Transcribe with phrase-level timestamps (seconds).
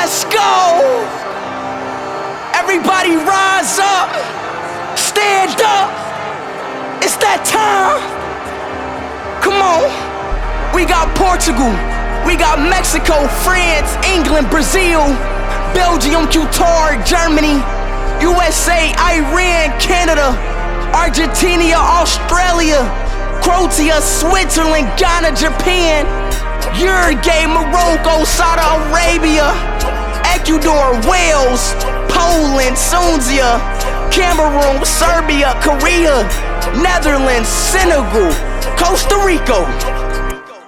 [0.00, 1.04] Let's go!
[2.56, 4.08] Everybody rise up!
[4.96, 5.92] Stand up!
[7.04, 8.00] It's that time!
[9.44, 9.92] Come on!
[10.72, 11.68] We got Portugal,
[12.24, 15.04] we got Mexico, France, England, Brazil,
[15.76, 17.60] Belgium, Qatar, Germany,
[18.24, 20.32] USA, Iran, Canada,
[20.96, 22.88] Argentina, Australia,
[23.44, 26.08] Croatia, Switzerland, Ghana, Japan,
[26.78, 29.50] Uruguay, Morocco, Saudi Arabia,
[30.24, 31.74] Ecuador, Wales,
[32.08, 33.58] Poland, Sunzia,
[34.10, 36.22] Cameroon, Serbia, Korea,
[36.82, 38.32] Netherlands, Senegal,
[38.76, 39.66] Costa Rica.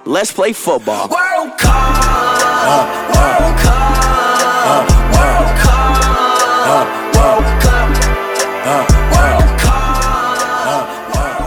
[0.05, 1.07] Let's play football.
[1.09, 3.82] World Cup, World Cup,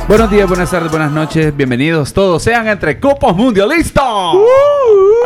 [0.09, 4.05] Buenos días, buenas tardes, buenas noches, bienvenidos todos, sean entre copos mundialistas.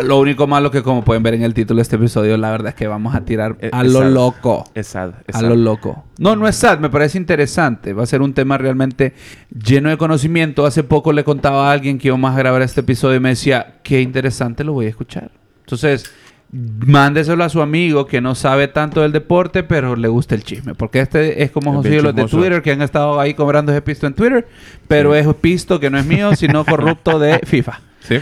[0.03, 2.69] Lo único malo que como pueden ver en el título de este episodio, la verdad
[2.71, 4.11] es que vamos a tirar Eh, a es lo sad.
[4.11, 4.65] loco.
[4.75, 5.49] Es sad, es A sad.
[5.49, 6.05] lo loco.
[6.19, 7.93] No, no es sad, me parece interesante.
[7.93, 9.13] Va a ser un tema realmente
[9.51, 10.65] lleno de conocimiento.
[10.65, 13.81] Hace poco le contaba a alguien que íbamos a grabar este episodio y me decía,
[13.83, 15.31] qué interesante, lo voy a escuchar.
[15.61, 16.11] Entonces,
[16.53, 20.75] mándeselo a su amigo que no sabe tanto del deporte, pero le gusta el chisme.
[20.75, 22.25] Porque este es como José los de.
[22.27, 24.49] Twitter que han estado ahí cobrando ese pisto en Twitter,
[24.89, 27.81] pero es pisto que no es mío, sino corrupto de FIFA.
[28.01, 28.19] Sí.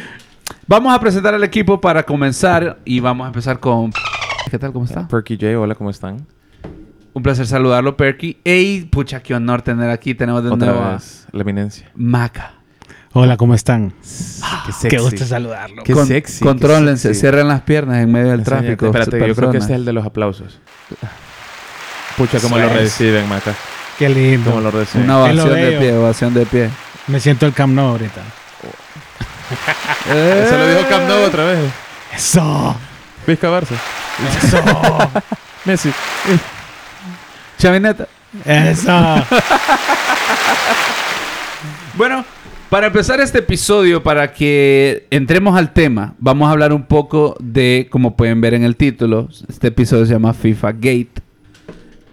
[0.66, 3.92] Vamos a presentar al equipo para comenzar y vamos a empezar con...
[4.50, 4.72] ¿Qué tal?
[4.72, 5.08] ¿Cómo está?
[5.08, 6.26] Perky J, hola, ¿cómo están?
[7.12, 8.38] Un placer saludarlo, Perky.
[8.44, 10.14] Ey, pucha, qué honor tener aquí.
[10.14, 11.90] Tenemos de Otra nuevo vez, la eminencia.
[11.94, 12.57] Maca.
[13.14, 13.90] Hola, ¿cómo están?
[14.02, 14.88] Qué sexy.
[14.88, 15.82] Qué gusto saludarlo.
[15.82, 17.20] Qué Con- sexy, qué Contrólense, sexy.
[17.20, 18.86] cierren las piernas en medio del tráfico.
[18.86, 20.58] Espérate, yo creo que este es el de los aplausos.
[22.16, 22.80] Pucha, cómo Eso lo es.
[22.80, 23.54] reciben, Maca.
[23.98, 24.50] Qué lindo.
[24.50, 25.04] Cómo lo reciben.
[25.04, 26.70] Una ovación de pie, ovación de pie.
[27.06, 28.20] Me siento el Camp Nou ahorita.
[30.10, 31.58] Eso lo dijo Camp Nou otra vez.
[32.14, 32.76] ¡Eso!
[33.26, 33.74] Vizca Barça.
[34.42, 34.62] ¡Eso!
[35.64, 35.92] Messi.
[37.58, 38.06] Chavineta.
[38.44, 38.92] ¡Eso!
[41.94, 42.24] Bueno,
[42.70, 47.88] para empezar este episodio, para que entremos al tema, vamos a hablar un poco de,
[47.90, 51.22] como pueden ver en el título, este episodio se llama FIFA Gate.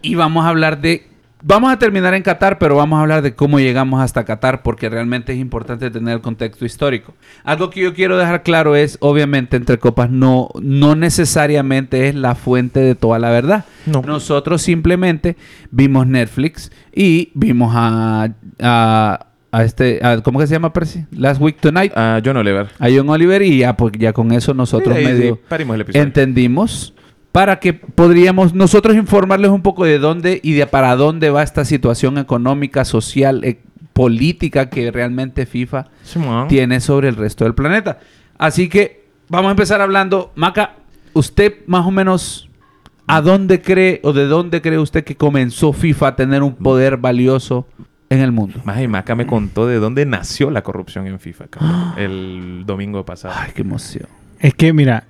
[0.02, 1.08] Y vamos a hablar de...
[1.48, 4.90] Vamos a terminar en Qatar, pero vamos a hablar de cómo llegamos hasta Qatar, porque
[4.90, 7.14] realmente es importante tener el contexto histórico.
[7.44, 12.34] Algo que yo quiero dejar claro es, obviamente, entre copas no, no necesariamente es la
[12.34, 13.66] fuente de toda la verdad.
[13.86, 14.02] No.
[14.02, 15.36] Nosotros simplemente
[15.70, 18.30] vimos Netflix y vimos a,
[18.60, 21.06] a, a este, a- ¿cómo que se llama Percy?
[21.12, 21.94] Last Week Tonight.
[21.96, 22.68] Ah, John Oliver.
[22.78, 26.94] A John Oliver y ya, pues, ya con eso nosotros Sí, medio sí, entendimos
[27.32, 31.64] para que podríamos nosotros informarles un poco de dónde y de para dónde va esta
[31.64, 33.60] situación económica, social, eh,
[33.94, 35.88] política que realmente FIFA
[36.50, 38.00] tiene sobre el resto del planeta.
[38.38, 40.34] Así que vamos a empezar hablando.
[40.36, 40.76] Maca,
[41.14, 42.50] usted más o menos,
[43.08, 46.98] ¿a dónde cree o de dónde cree usted que comenzó FIFA a tener un poder
[46.98, 47.68] valioso
[48.10, 48.62] en el mundo?
[48.64, 53.06] Más y Maca me contó de dónde nació la corrupción en FIFA, cabrón, el domingo
[53.06, 53.36] pasado.
[53.38, 54.08] Ay, qué emoción.
[54.40, 55.06] Es que, mira,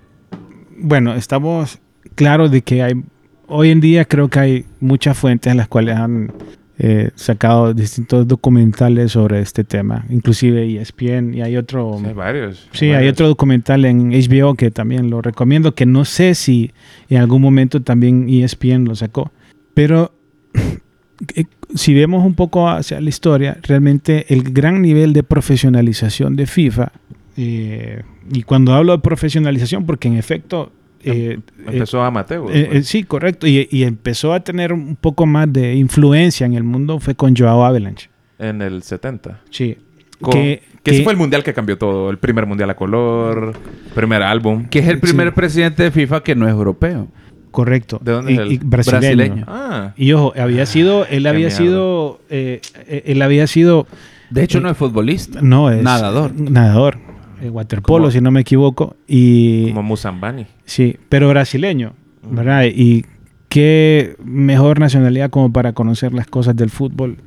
[0.77, 1.79] bueno, estamos
[2.15, 3.03] claros de que hay,
[3.47, 6.31] hoy en día creo que hay muchas fuentes en las cuales han
[6.77, 11.97] eh, sacado distintos documentales sobre este tema, inclusive ESPN y hay otro...
[11.99, 12.69] Sí, hay varios.
[12.73, 13.13] Sí, hay varios.
[13.13, 16.73] otro documental en HBO que también lo recomiendo, que no sé si
[17.09, 19.31] en algún momento también ESPN lo sacó.
[19.73, 20.11] Pero
[21.35, 26.45] eh, si vemos un poco hacia la historia, realmente el gran nivel de profesionalización de
[26.45, 26.91] FIFA,
[27.37, 30.71] eh, y cuando hablo de profesionalización, porque en efecto...
[31.03, 32.45] eh, Empezó amateur.
[32.51, 32.87] eh, eh, pues.
[32.87, 36.99] sí, correcto, y, y empezó a tener un poco más de influencia en el mundo
[36.99, 38.09] fue con Joao Avalanche.
[38.39, 39.41] En el 70.
[39.49, 39.77] Sí.
[40.21, 42.09] Con- Que- que, que- ese fue el mundial que cambió todo.
[42.09, 43.53] El primer mundial a color,
[43.93, 44.65] primer álbum.
[44.69, 45.01] Que es el Sí.
[45.01, 47.07] primer presidente de FIFA que no es europeo.
[47.55, 47.99] Correcto.
[48.03, 48.51] ¿De dónde Y- es él?
[48.51, 49.01] y brasileño.
[49.15, 49.45] Brasileño.
[49.47, 52.59] Ah, Y ojo, había sido, él Qué había sido, eh,
[53.05, 53.87] él había sido,
[54.29, 55.39] De hecho, Eh, no es futbolista.
[55.41, 56.33] no es Nadador.
[56.37, 56.97] nadador,
[57.41, 60.47] eh, waterpolo Como- si no me equivoco, y como Musambani.
[60.65, 61.93] sí, pero brasileño,
[62.23, 62.35] Ujú.
[62.35, 62.63] ¿verdad?
[62.65, 63.05] Y
[63.49, 67.17] qué mejor nacionalidad como para conocer las cosas del fútbol.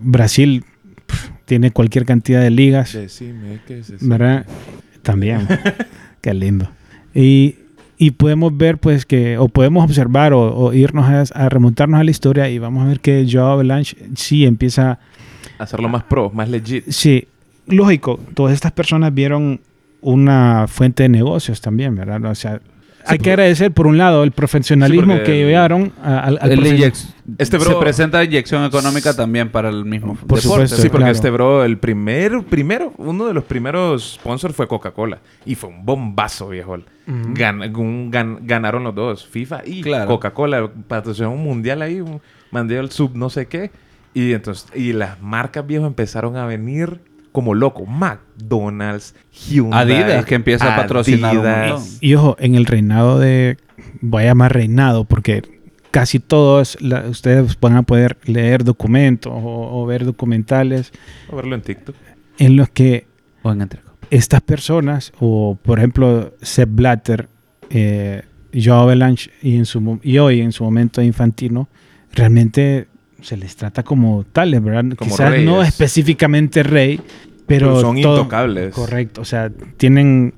[0.00, 0.64] Brasil
[1.44, 4.46] tiene cualquier cantidad de ligas, Decime que se ¿verdad?
[5.02, 5.46] También,
[6.20, 6.68] qué lindo.
[7.14, 7.56] Y,
[8.02, 12.02] y podemos ver, pues, que, o podemos observar o, o irnos a, a remontarnos a
[12.02, 14.98] la historia y vamos a ver que Joao Avalanche sí empieza,
[15.56, 16.84] Hacerlo más pro, más legit.
[16.88, 17.28] sí,
[17.68, 19.60] lógico, todas estas personas vieron
[20.00, 22.24] una fuente de negocios también, ¿verdad?
[22.24, 22.60] O sea,
[23.06, 26.52] hay que agradecer, por un lado, el profesionalismo Sí, que el- llevaron a- al, al
[26.52, 26.92] El
[27.38, 30.42] Este se bro- presenta inyección económica también para el mismo Por deporte.
[30.42, 30.76] supuesto.
[30.76, 31.12] Sí, porque claro.
[31.12, 35.18] este bro, el primer, primero, uno de los primeros sponsors fue Coca-Cola.
[35.46, 36.76] Y fue un bombazo, viejo.
[37.06, 40.06] Gan- un gan- ganaron los dos, FIFA y Claro.
[40.08, 40.70] Coca-Cola.
[40.88, 42.20] Patrocinó un mundial ahí, un
[42.50, 43.70] mundial sub no sé qué.
[44.14, 47.00] Y entonces, y las marcas, viejo, empezaron a venir
[47.32, 47.84] como loco.
[47.86, 49.80] McDonald's, Hyundai.
[49.82, 51.70] Adidas, que empieza a patrocinar un Adidas.
[51.80, 51.88] montón.
[52.00, 53.56] Y ojo, en el reinado de.
[54.00, 55.42] Voy a llamar reinado porque
[55.90, 60.92] casi todos la- ustedes van a poder leer documentos o, o ver documentales
[61.30, 61.94] a verlo en TikTok.
[62.38, 63.06] en los que
[63.42, 63.68] O en
[64.10, 67.28] estas personas, o por ejemplo Sepp Blatter,
[67.70, 68.22] eh,
[68.54, 71.68] Joao Avalanche y, en su, mo- y hoy en su momento Infantino,
[72.12, 72.86] realmente
[73.22, 74.84] se les trata como tales, ¿verdad?
[74.96, 75.68] Como Quizás no reyes.
[75.68, 77.00] específicamente rey,
[77.46, 78.74] pero, Pero son todo- intocables.
[78.74, 80.34] Correcto, o sea, tienen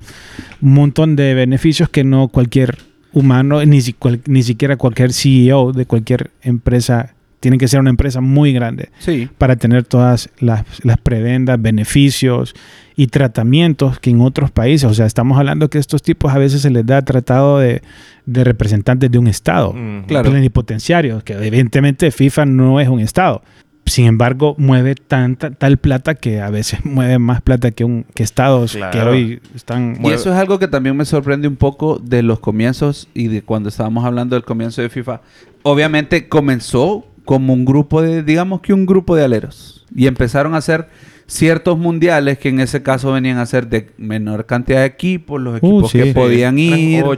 [0.61, 2.77] un montón de beneficios que no cualquier
[3.13, 7.14] humano, ni, si- cual- ni siquiera cualquier CEO de cualquier empresa,
[7.45, 9.29] tiene que ser una empresa muy grande Sí.
[9.37, 12.55] para tener todas las, las prebendas, beneficios
[12.95, 16.63] y tratamientos que en otros países, o sea, estamos hablando que estos tipos a veces
[16.63, 17.83] se les da tratado de,
[18.25, 20.07] de representantes de un Estado, Ujú.
[20.07, 20.31] Claro.
[20.31, 23.43] plenipotenciarios, que evidentemente FIFA no es un Estado.
[23.85, 28.23] Sin embargo, mueve tanta tal plata que a veces mueve más plata que un que
[28.23, 32.23] estados que hoy están Y eso es algo que también me sorprende un poco de
[32.23, 35.21] los comienzos y de cuando estábamos hablando del comienzo de FIFA.
[35.61, 39.85] Obviamente comenzó como un grupo de, digamos que un grupo de aleros.
[39.95, 40.87] Y empezaron a hacer
[41.27, 45.55] ciertos mundiales que en ese caso venían a ser de menor cantidad de equipos, los
[45.55, 45.99] Uh, equipos sí.
[45.99, 47.17] que podían ir, los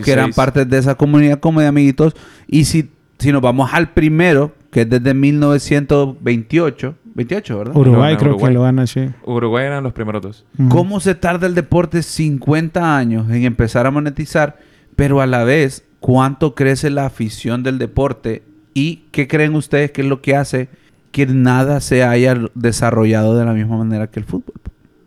[0.00, 0.36] que eran 16.
[0.36, 2.14] parte de esa comunidad como de amiguitos.
[2.46, 7.76] Y si, si nos vamos al primero, que es desde 1928, 28, ¿verdad?
[7.76, 8.48] Uruguay No, no, creo Uruguay.
[8.50, 9.08] que lo gana así.
[9.24, 10.44] Uruguay eran los primeros dos.
[10.68, 14.58] ¿Cómo se tarda el deporte 50 años en empezar a monetizar?
[14.96, 18.42] Pero a la vez, ¿cuánto crece la afición del deporte?
[18.74, 20.68] ¿Y qué creen ustedes que es lo que hace
[21.12, 24.54] que nada se haya desarrollado de la misma manera que el fútbol?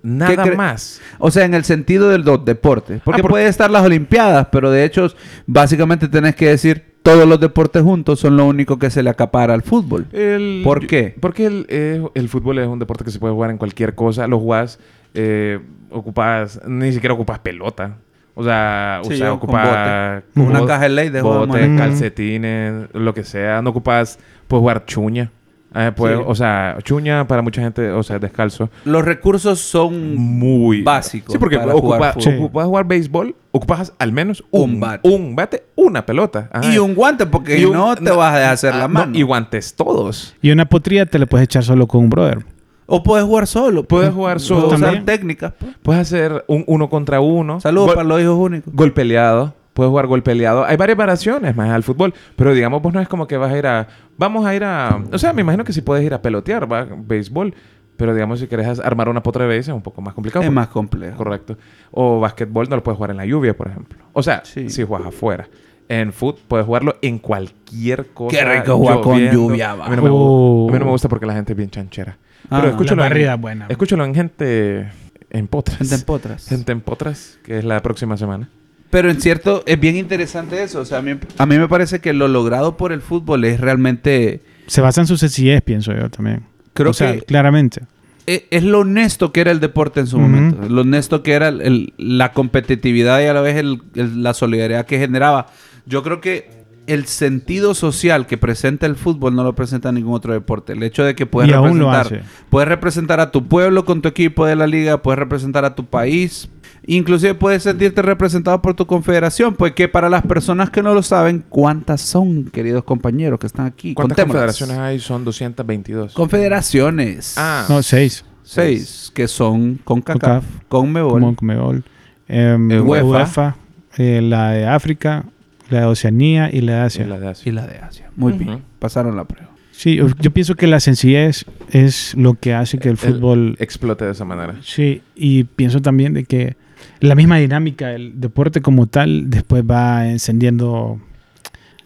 [0.02, 1.00] Nada más.
[1.18, 3.00] O sea, en el sentido del do- deporte.
[3.06, 5.08] Porque Ah, porque- puede estar las Olimpiadas, pero de hecho,
[5.48, 9.54] básicamente tenés que decir, todos los deportes juntos son lo único que se le acapara
[9.54, 10.08] al fútbol.
[10.12, 11.16] El- ¿Por qué?
[11.20, 14.28] Porque el, eh, el fútbol es un deporte que se puede jugar en cualquier cosa.
[14.28, 14.78] Lo jugás,
[15.14, 17.96] eh, ocupas, ni siquiera ocupas pelota.
[18.36, 20.42] O sea, Sí, o sea, con ocupas bote.
[20.50, 23.62] Una bote, caja de ley de bote, calcetines, lo que sea.
[23.62, 25.32] No ocupas, puedes jugar chuña.
[25.76, 26.04] Eh, Sí.
[26.28, 28.70] O sea, chuña para mucha gente, o sea, descalzo.
[28.86, 32.36] Los recursos son Muy básicos Sí, porque para ocupa- jugar fútbol.
[32.38, 35.10] ocupas jugar béisbol, ocupas al menos Un un, bate.
[35.10, 36.48] un bate, una pelota.
[36.52, 36.72] Ajá.
[36.72, 39.18] Y un guante, porque un- no te vas a dejar hacer ah, la no, mano.
[39.18, 40.36] y guantes todos.
[40.44, 42.46] Y una potría te la puedes echar solo con un brother.
[42.86, 43.84] O puedes jugar solo.
[43.84, 44.16] Puedes pues.
[44.16, 44.68] jugar Puedes solo.
[44.68, 45.06] usar También.
[45.06, 45.54] técnicas.
[45.58, 45.76] pues.
[45.82, 47.60] Puedes hacer un uno contra uno.
[47.60, 48.74] Saludos Gol- para los hijos únicos.
[48.74, 49.54] Gol peleado.
[49.74, 50.64] Puedes jugar gol peleado.
[50.66, 52.14] Hay varias variaciones más al fútbol.
[52.36, 53.88] Pero digamos, vos no es como que vas a ir a...
[54.18, 55.02] Vamos a ir a...
[55.12, 57.56] O sea, me imagino que sí puedes ir a pelotear, va, béisbol.
[57.98, 60.42] Pero digamos, si quieres armar una potra de base es un poco más complicado.
[60.44, 61.18] Es porque- más complejo.
[61.18, 61.58] Correcto.
[61.92, 63.98] O básquetbol no lo puedes jugar en la lluvia, por ejemplo.
[64.14, 64.70] O sea, Sí.
[64.70, 65.48] si juegas afuera.
[65.90, 68.38] En foot puedes jugarlo en cualquier cosa.
[68.38, 69.86] Qué rico jugar con lluvia, va.
[69.86, 70.68] A mí, no me, gu- Oh.
[70.70, 72.18] a mí no me gusta porque la gente es bien chanchera.
[72.50, 73.66] Ah, Pero escúchalo la en- barrida es buena.
[73.70, 74.92] Escúchalo en gente
[75.30, 75.78] en potras.
[75.80, 76.48] Gente en potras.
[76.48, 78.50] Gente en potras, que es la próxima semana.
[78.90, 80.82] Pero en cierto, es bien interesante eso.
[80.82, 83.60] O sea, a mí, a mí me parece que lo logrado por el fútbol es
[83.60, 84.42] realmente...
[84.68, 86.44] Se basa en su sencillez, pienso yo también.
[86.74, 87.82] Creo O sea, que- claramente.
[88.28, 90.70] e- Es lo honesto que era el deporte en su momento.
[90.70, 94.34] Lo honesto que era el- el- la competitividad y a la vez el- el- la
[94.36, 95.48] solidaridad que generaba.
[95.88, 100.34] Yo creo que el sentido social que presenta el fútbol no lo presenta ningún otro
[100.34, 100.74] deporte.
[100.74, 104.46] El hecho de que puedes Y representar, puedes representar a tu pueblo con tu equipo
[104.46, 106.50] de la liga, puedes representar a tu país,
[106.86, 111.04] inclusive puedes sentirte representado por tu confederación, pues que para las personas que no lo
[111.04, 113.94] saben, ¿cuántas son, queridos compañeros que están aquí?
[113.94, 114.58] ¿Cuántas Contémoslas.
[114.58, 115.00] confederaciones hay?
[115.00, 116.14] Son 222.
[116.14, 117.36] Confederaciones.
[117.38, 117.66] Ah.
[117.70, 118.26] No, seis.
[118.46, 121.84] Seis, que son CONCACAF, CONCACAF, CONMEBOL, Como Conmebol.
[122.28, 123.06] Em, Eh, UEFA.
[123.06, 123.56] UEFA.
[123.98, 125.24] eh, la de África,
[125.70, 127.06] la de Oceanía y la de Asia.
[127.06, 127.50] Y la de Asia.
[127.50, 128.10] y la de Asia.
[128.16, 129.50] Muy bien, pasaron la prueba.
[129.72, 133.56] Sí, yo- yo pienso que la sencillez es lo que hace que el fútbol...
[133.60, 134.56] explote de esa manera.
[134.62, 136.56] Sí, y pienso también de que
[137.00, 141.02] la misma dinámica del deporte como tal después va encendiendo,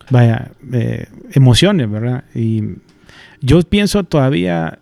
[0.09, 2.25] vaya, eh, emociones, ¿verdad?
[2.35, 2.61] Y
[3.41, 4.79] yo pienso todavía,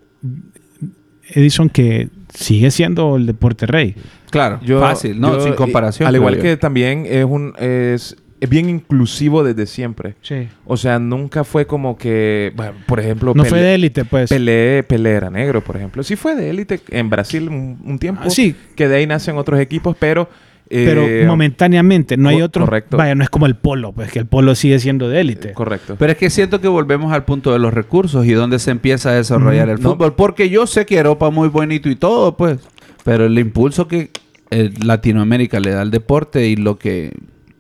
[1.30, 3.96] Edison, que sigue siendo el deporte rey.
[4.32, 5.38] Claro, Yo- fácil, ¿no?
[5.38, 6.08] yo, Sin comparación.
[6.08, 6.42] Al igual yo.
[6.42, 10.16] que también es un es, es bien inclusivo desde siempre.
[10.22, 10.48] Sí.
[10.66, 14.30] O sea, nunca fue como que, bueno, por ejemplo, No Pelé- fue de élite, pues.
[14.30, 16.02] Pelé, Pelé era negro, por ejemplo.
[16.04, 18.22] Sí fue de élite en Brasil un, un tiempo.
[18.26, 18.56] Ah, sí.
[18.76, 20.28] Que de ahí nacen otros equipos, pero
[20.68, 22.66] Pero Eh, momentáneamente, no hay otro.
[22.66, 22.98] correcto.
[22.98, 25.52] Vaya, no es como el polo, pues que el polo sigue siendo de élite.
[25.54, 25.96] Correcto.
[26.00, 29.12] Pero es que siento que volvemos al punto de los recursos y dónde se empieza
[29.12, 29.92] a desarrollar Mm, el no.
[29.92, 30.16] fútbol.
[30.16, 32.58] Porque yo sé que Europa es muy bonito y todo, pues.
[33.04, 34.10] Pero el impulso que
[34.50, 37.12] eh, Latinoamérica le da al deporte y lo que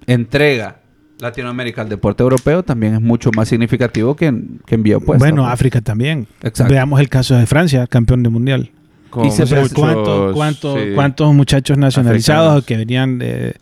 [0.07, 0.77] entrega
[1.19, 5.17] Latinoamérica al deporte europeo también es mucho más significativo que, en- que envió pues.
[5.19, 6.27] bueno, África también.
[6.43, 6.73] Exacto.
[6.73, 8.71] Veamos el caso de Francia, campeón del mundial.
[9.09, 12.65] Con y se- muchos, ¿cuántos, cuántos, sí, cuántos muchachos nacionalizados Africanos.
[12.65, 13.55] que venían de,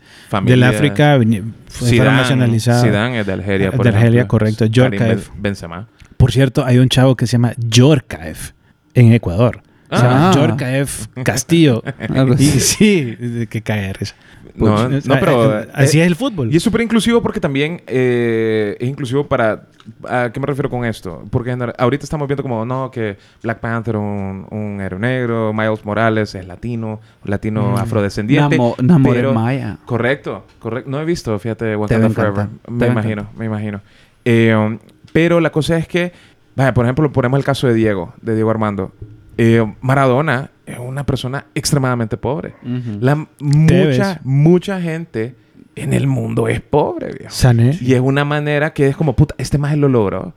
[0.46, 2.82] del África fueron Zidane, nacionalizados?
[2.82, 4.26] Zidane es de Algeria, por De ejemplo.
[4.26, 4.64] correcto.
[4.68, 5.86] Ben- Benzema.
[6.16, 8.50] Por cierto, hay un chavo que se llama Djorkaeff
[8.94, 9.62] en Ecuador.
[9.96, 10.32] Se llama Ah.
[10.34, 11.82] Djorkaeff Castillo.
[12.38, 12.60] Y así.
[12.60, 14.14] sí, que cae de risa.
[14.56, 15.60] No, O no, pero...
[15.62, 16.52] eh, así eh, es el fútbol.
[16.52, 19.64] Y es súper inclusivo porque también eh, es inclusivo para...
[20.08, 21.24] ¿A qué me refiero con esto?
[21.30, 26.34] Porque ahorita estamos viendo como, no, que Black Panther, un, un héroe negro, Miles Morales
[26.36, 27.76] es latino, latino Mm.
[27.78, 28.56] afrodescendiente.
[28.56, 29.76] Namo- Namor pero- es maya.
[29.86, 30.88] Correcto, correcto.
[30.90, 32.46] No he visto, fíjate, Te Wakanda Forever.
[32.68, 33.80] Me imagino, me imagino.
[34.24, 34.78] Eh,
[35.12, 36.12] pero la cosa es que,
[36.54, 38.92] vaya, por ejemplo, ponemos el caso de Diego, de Diego Armando.
[39.36, 42.54] Eh, Maradona es una persona extremadamente pobre.
[43.00, 45.34] La, mucha, mucha gente
[45.76, 47.32] en el mundo es pobre, viejo.
[47.34, 47.76] Sané.
[47.80, 50.32] Y es una manera que es como, puta, este más lo logró.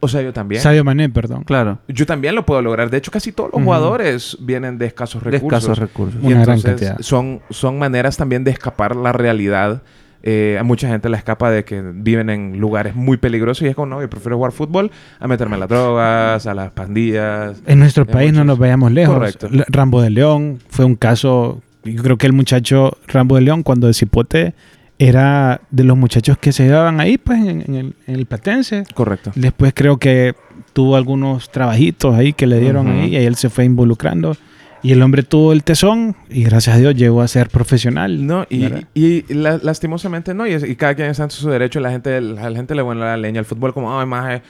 [0.00, 0.60] O sea, yo también.
[0.60, 1.44] Sadio Mané, perdón.
[1.44, 1.78] Claro.
[1.88, 2.90] Yo también lo puedo lograr.
[2.90, 5.62] De hecho, casi todos los jugadores vienen de escasos De recursos.
[5.62, 6.20] escasos recursos.
[6.22, 6.96] Y Una gran entonces cantidad.
[7.00, 9.82] Son, son maneras también de escapar la realidad.
[10.26, 13.74] Eh, a mucha gente la escapa de que viven en lugares muy peligrosos y es
[13.74, 14.90] como, no, yo prefiero jugar fútbol
[15.20, 17.60] a meterme a las drogas, a las pandillas.
[17.66, 19.14] En nuestro país no nos vayamos lejos.
[19.14, 19.48] Correcto.
[19.68, 21.60] Rambo de León fue un caso.
[21.84, 24.54] Yo creo que el muchacho Rambo de León, cuando de Cipote,
[24.98, 28.84] era de los muchachos que se llevaban ahí, pues, en, en el, en el Platense.
[28.94, 29.30] Correcto.
[29.34, 30.34] Después creo que
[30.72, 32.96] tuvo algunos trabajitos ahí que le dieron Ujú.
[33.00, 34.36] ahí y ahí él se fue involucrando.
[34.84, 38.26] Y el hombre tuvo el tesón y gracias a Dios llegó a ser profesional.
[38.26, 41.80] No, y, y la- lastimosamente no, y, es- y cada quien está en su derecho,
[41.80, 44.42] la gente, la, gente le vuelve la leña al fútbol como, ay, más,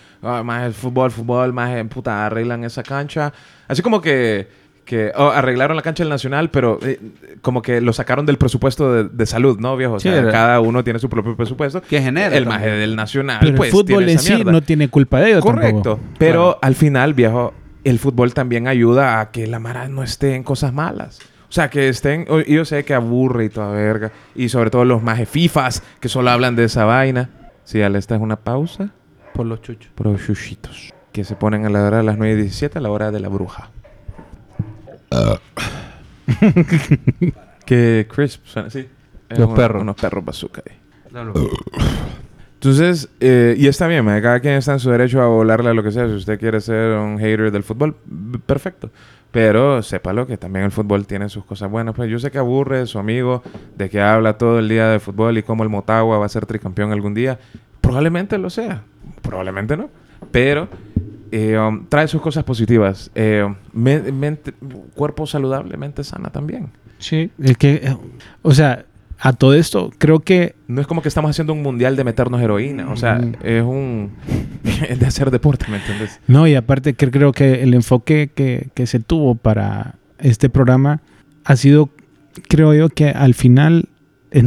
[0.44, 3.32] más el fútbol, fútbol, más puta, arreglan esa cancha.
[3.68, 4.48] Así como que,
[4.84, 6.98] que oh, arreglaron la cancha del Nacional, pero eh,
[7.40, 9.94] como que lo sacaron del presupuesto de, de salud, ¿no, viejo?
[9.94, 11.80] O sea, cada uno tiene su propio presupuesto.
[11.80, 14.50] Que genera El maje del Nacional, Pero pues, el fútbol tiene en esa sí mierda.
[14.52, 15.82] no tiene culpa de ello Correcto.
[15.94, 16.00] tampoco.
[16.18, 16.58] Pero Claro.
[16.60, 20.72] al final, viejo, el fútbol también ayuda a que la Mara no esté en cosas
[20.72, 21.20] malas.
[21.48, 22.26] O sea, que estén...
[22.48, 24.10] Yo sé que aburre y toda verga.
[24.34, 27.30] Y sobre todo los majes FIFAs que solo hablan de esa vaina.
[27.64, 28.90] Sí, Ale, esta es una pausa
[29.34, 29.90] Por los chuchos.
[29.94, 30.92] por los chuchitos.
[31.12, 33.20] Que se ponen a la hora de las 9 y 17 a la hora de
[33.20, 33.70] la bruja.
[37.66, 38.88] que crisp suena así.
[39.28, 39.82] Los perros.
[39.82, 40.76] Unos perros bazooka ahí.
[42.64, 45.74] Entonces, eh, y está bien, mae, cada quien está en su derecho a volarle a
[45.74, 46.06] lo que sea.
[46.06, 47.94] Si usted quiere ser un hater del fútbol,
[48.46, 48.88] perfecto.
[49.30, 51.94] Pero sépalo que también el fútbol tiene sus cosas buenas.
[51.94, 53.42] Pues yo sé que aburre su amigo
[53.76, 56.46] de que habla todo el día de fútbol y cómo el Motagua va a ser
[56.46, 57.38] tricampeón algún día.
[57.82, 58.82] Probablemente lo sea.
[59.20, 59.90] Probablemente no.
[60.30, 60.66] Pero
[61.32, 63.10] eh, um, trae sus cosas positivas.
[63.14, 63.46] Eh,
[64.94, 66.70] cuerpo saludable, mente sana también.
[66.98, 67.96] Sí, es que, eh,
[68.40, 68.86] o sea,
[69.26, 72.42] a todo esto, creo que No es como que estamos haciendo un mundial de meternos
[72.42, 72.90] heroína.
[72.92, 73.32] O sea, Mm.
[73.42, 74.10] es un...
[74.88, 76.20] es de hacer deporte, ¿me entiendes?
[76.26, 81.00] No, y aparte que creo que el enfoque que, que se tuvo para este programa
[81.44, 81.88] ha sido,
[82.48, 83.88] creo yo, que al final
[84.30, 84.44] es,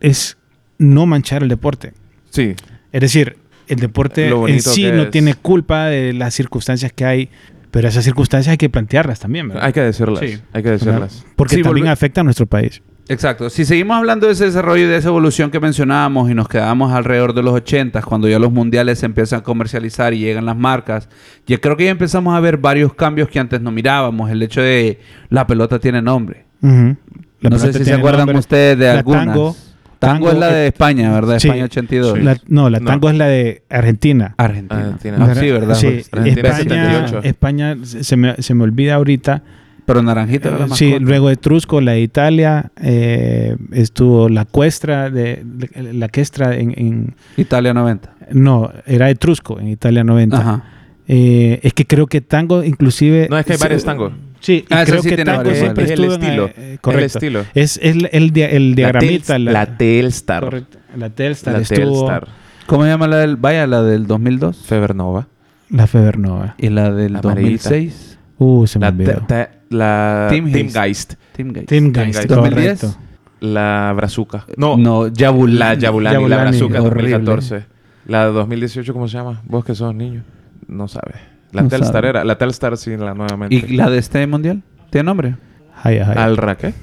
[0.00, 0.36] es
[0.78, 1.92] no manchar el deporte.
[2.30, 2.54] Sí.
[2.92, 5.10] Es decir, el deporte en sí no es.
[5.10, 7.30] tiene culpa de las circunstancias que hay,
[7.72, 9.64] pero esas circunstancias hay que plantearlas también, ¿verdad?
[9.64, 10.20] Hay que decirlas.
[10.20, 10.38] Sí.
[10.52, 11.24] Hay que decirlas.
[11.34, 12.80] Porque Sí, también afecta a nuestro país.
[13.10, 13.50] Exacto.
[13.50, 16.92] Si seguimos hablando de ese desarrollo y de esa evolución que mencionábamos y nos quedamos
[16.92, 20.56] alrededor de los 80, cuando ya los mundiales se empiezan a comercializar y llegan las
[20.56, 21.08] marcas,
[21.46, 24.30] yo creo que ya empezamos a ver varios cambios que antes no mirábamos.
[24.30, 26.44] El hecho de la pelota tiene nombre.
[26.62, 28.38] No sé si se acuerdan nombre.
[28.38, 29.26] ustedes de La algunas.
[29.26, 29.56] tango.
[29.98, 31.38] Tango, es la de España, ¿verdad?
[31.38, 31.48] Sí.
[31.48, 32.14] España 82.
[32.16, 32.22] Sí.
[32.24, 32.86] La- no, la No.
[32.90, 34.34] tango es la de Argentina.
[34.38, 34.80] Argentina.
[34.80, 35.16] Argentina.
[35.20, 35.74] Ah, sí, ¿verdad?
[35.74, 37.20] Sí, Argentina España, 78.
[37.24, 39.42] España se se me, se me olvida ahorita.
[39.86, 45.42] Pero Naranjita era la sí, luego Etrusco, la de Italia, eh, estuvo la Cuestra, de,
[45.44, 48.14] de- la Questra en, en- Italia 90.
[48.32, 50.36] No, era Etrusco en Italia 90.
[50.38, 50.64] Ajá.
[51.08, 53.26] Eh, es que creo que tango inclusive...
[53.28, 54.12] No, es que hay varios tangos.
[54.38, 56.50] Sí, y Ah, creo sí que tiene tango siempre Es el en, estilo.
[56.56, 56.98] eh, correcto.
[57.00, 57.40] El estilo.
[57.54, 59.38] Es, es el, el, el diagramita.
[59.38, 60.44] La, La, Tel- la Telstar.
[60.44, 60.78] correcto.
[60.96, 62.06] La Telstar La estuvo...
[62.06, 62.28] Telstar.
[62.66, 63.36] ¿Cómo se llama la del...
[63.36, 64.64] Vaya, la del 2002?
[64.64, 65.26] Febernova.
[65.68, 66.54] La Febernova.
[66.58, 67.70] Y la del Amarillita.
[67.70, 68.09] 2006.
[68.40, 69.12] Uh, se me La, olvidó.
[69.12, 70.50] te- te- la Team.
[70.50, 71.14] Teamgeist.
[71.36, 71.66] Team Gates.
[71.66, 72.30] Team Team Geist, Geist.
[72.30, 72.80] 2010.
[72.80, 73.00] correcto.
[73.40, 74.46] La Brazuca.
[74.56, 75.58] No, No, Yabul.
[75.58, 77.10] la Yabulani, la Yabulani, Brazuca horrible.
[77.12, 77.64] 2014.
[78.06, 79.40] La de 2018, ¿cómo se llama?
[79.44, 80.24] Vos que sos niño.
[80.66, 81.16] No sabes.
[81.52, 82.08] La No Telstar sabe.
[82.08, 82.24] era.
[82.24, 83.54] La Telstar sí, la nuevamente.
[83.54, 84.62] ¿Y la de este mundial?
[84.90, 85.36] ¿Tiene nombre?
[85.82, 86.14] Ay, ay.
[86.16, 86.74] ¿Al Raque?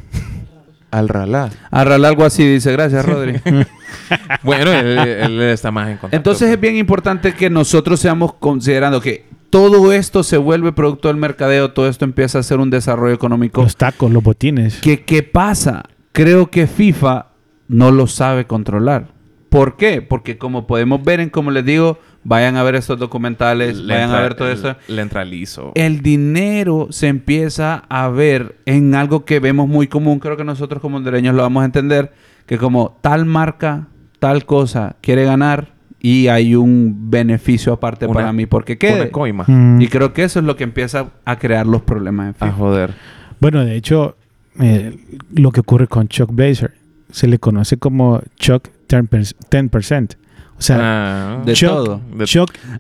[0.90, 1.50] Al Ralá.
[1.70, 2.72] Arral algo así, dice.
[2.72, 3.40] Gracias, Rodri.
[4.44, 6.16] bueno, él, él está más en contacto.
[6.16, 11.18] Entonces es bien importante que nosotros seamos considerando que todo esto se vuelve producto del
[11.18, 13.62] mercadeo, todo esto empieza a ser un desarrollo económico.
[13.64, 14.80] Los tacos, los botines.
[14.82, 15.84] ¿Qué, ¿Qué pasa?
[16.12, 17.28] Creo que FIFA
[17.68, 19.08] no lo sabe controlar.
[19.50, 20.02] ¿Por qué?
[20.02, 24.10] Porque como podemos ver en, como les digo, vayan a ver estos documentales, Le vayan
[24.10, 24.76] entra- a ver todo el- eso.
[24.90, 25.72] Le entra liso.
[25.76, 30.82] El dinero se empieza a ver en algo que vemos muy común, creo que nosotros
[30.82, 32.12] como hondureños lo vamos a entender,
[32.46, 33.88] que como tal marca,
[34.20, 39.12] tal cosa quiere ganar y hay un beneficio aparte Una- para mí porque Una quede.
[39.12, 39.44] coima.
[39.48, 39.82] Mm.
[39.82, 42.94] Y creo que eso es lo que empieza a crear los problemas en A joder.
[43.40, 44.16] Bueno, de hecho,
[44.60, 44.98] eh,
[45.34, 46.74] lo que ocurre con Chuck Blazer
[47.12, 49.36] se le conoce como Chuck 10%.
[49.50, 50.18] 10%.
[50.60, 52.02] O sea, Ah, de todo.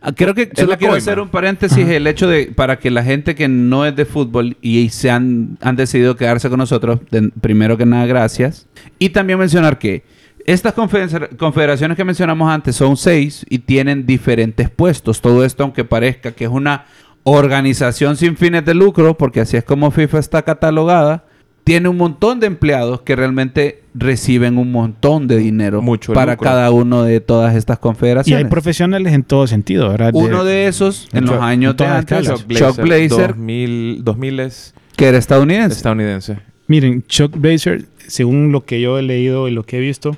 [0.01, 0.97] Ah, Creo que solo quiero coima.
[0.97, 1.93] hacer un paréntesis, Ajá.
[1.93, 5.59] el hecho de para que la gente que no es de fútbol y se han,
[5.61, 8.65] han decidido quedarse con nosotros, de- primero que nada, gracias.
[8.97, 10.03] Y también mencionar que
[10.47, 15.21] estas confeder- confederaciones que mencionamos antes son seis y tienen diferentes puestos.
[15.21, 16.85] Todo esto, aunque parezca que es una
[17.23, 21.25] organización sin fines de lucro, porque así es como FIFA está catalogada,
[21.63, 26.45] tiene un montón de empleados que realmente reciben un montón de dinero Mucho para lucro.
[26.49, 28.45] cada uno de todas estas y confederaciones.
[28.45, 30.11] hay profesionales en todo sentido, ¿verdad?
[30.13, 32.47] Uno de esos, en Chuck- los años de todas antes, escalas.
[32.47, 35.75] Chuck Blazer, 2000, 2000 es que era estadounidense.
[35.75, 36.39] estadounidense.
[36.67, 40.15] Miren, Chuck Blazer, según lo que yo he leído y lo que he visto,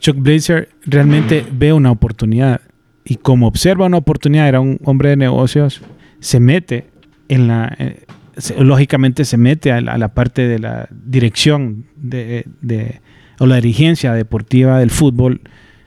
[0.00, 2.60] Chuck Blazer realmente ve una oportunidad.
[3.04, 5.80] Y como observa una oportunidad, era un hombre de negocios,
[6.20, 6.86] se mete
[7.28, 7.74] en la...
[7.78, 8.04] eh,
[8.36, 13.00] se- lógicamente se mete a la, a la parte de la dirección de, de-
[13.38, 15.40] o la dirigencia deportiva del fútbol,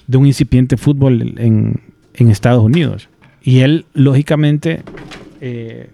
[0.07, 1.81] de un incipiente fútbol en,
[2.15, 3.09] en Estados Unidos.
[3.43, 4.81] Y él, lógicamente,
[5.41, 5.89] eh,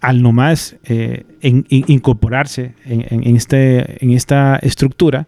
[0.00, 5.26] al nomás eh, en- incorporarse en- en este, en esta estructura,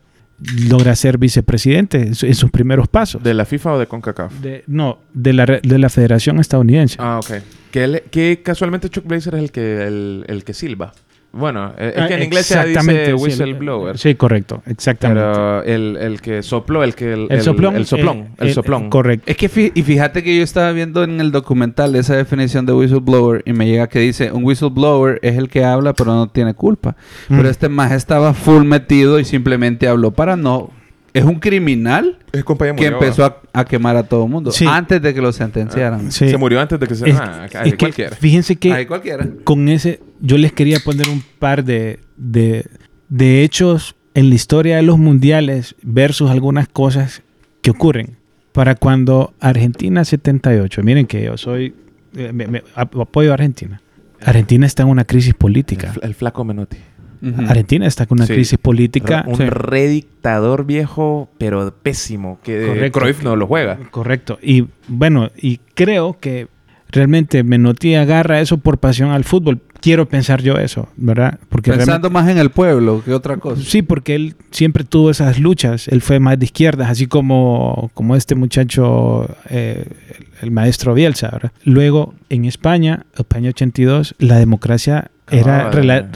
[0.69, 3.23] logra ser vicepresidente en, su- en sus primeros pasos.
[3.23, 4.33] ¿De la FIFA o de CONCACAF?
[4.41, 6.97] De- no, de la, de la Federación Estadounidense.
[6.99, 7.43] Ah, ok.
[7.71, 10.93] Que, él- que casualmente Chuck Blazer es el que, el, el que silba.
[11.33, 13.99] Bueno, eh, es que en Ah, inglés se exactamente, dice sí, whistleblower.
[13.99, 15.23] Sí, correcto, exactamente.
[15.23, 17.13] Pero el, el que sopló, el que...
[17.13, 17.77] El, el soplón.
[17.77, 18.17] El soplón.
[18.19, 18.89] eh, el eh, soplón.
[18.89, 19.31] correcto.
[19.31, 22.73] Es que fí- y fíjate que yo estaba viendo en el documental esa definición de
[22.73, 26.55] whistleblower y me llega que dice un whistleblower es el que habla pero no tiene
[26.55, 26.97] culpa.
[27.29, 27.37] Mm.
[27.37, 30.71] Pero este más estaba full metido y simplemente habló para no.
[31.13, 34.67] Es un criminal Es que empezó a, a quemar a todo el mundo Sí.
[34.69, 36.13] antes de que lo sentenciaran.
[36.13, 36.29] Sí.
[36.29, 37.09] Se murió antes de que se...
[37.11, 38.15] Es- ah, es que cualquiera.
[38.17, 39.27] fíjense que cualquiera.
[39.45, 42.67] con ese, yo les quería poner un par de, de,
[43.09, 47.23] de hechos en la historia de los mundiales versus algunas cosas
[47.63, 48.17] que ocurren.
[48.53, 51.75] Para cuando Argentina 78, miren que yo soy,
[52.17, 53.83] eh, me- me- ap- apoyo a Argentina.
[54.23, 55.93] Argentina está en una crisis política.
[56.01, 56.79] El, el flaco Menotti.
[57.49, 58.35] Argentina está con una Sí.
[58.35, 59.25] crisis política.
[59.27, 59.45] un sí.
[59.47, 62.39] redictador viejo, pero pésimo.
[62.43, 63.01] Que Correcto.
[63.01, 63.79] Cruyff no lo juega.
[63.91, 64.39] Correcto.
[64.43, 66.49] Y bueno, y creo que
[66.91, 69.61] realmente Menotti agarra eso por pasión al fútbol.
[69.81, 71.39] Quiero pensar yo eso, ¿verdad?
[71.49, 73.63] Porque Pensando más en el pueblo que otra cosa.
[73.63, 75.89] Sí, porque él siempre tuvo esas luchas.
[75.89, 79.85] Él fue más de izquierdas, así como, como este muchacho, eh,
[80.19, 81.31] el, el maestro Bielsa.
[81.31, 81.53] ¿verdad?
[81.65, 85.69] Luego, en España, España 82, la democracia era...
[85.69, 85.71] Ah,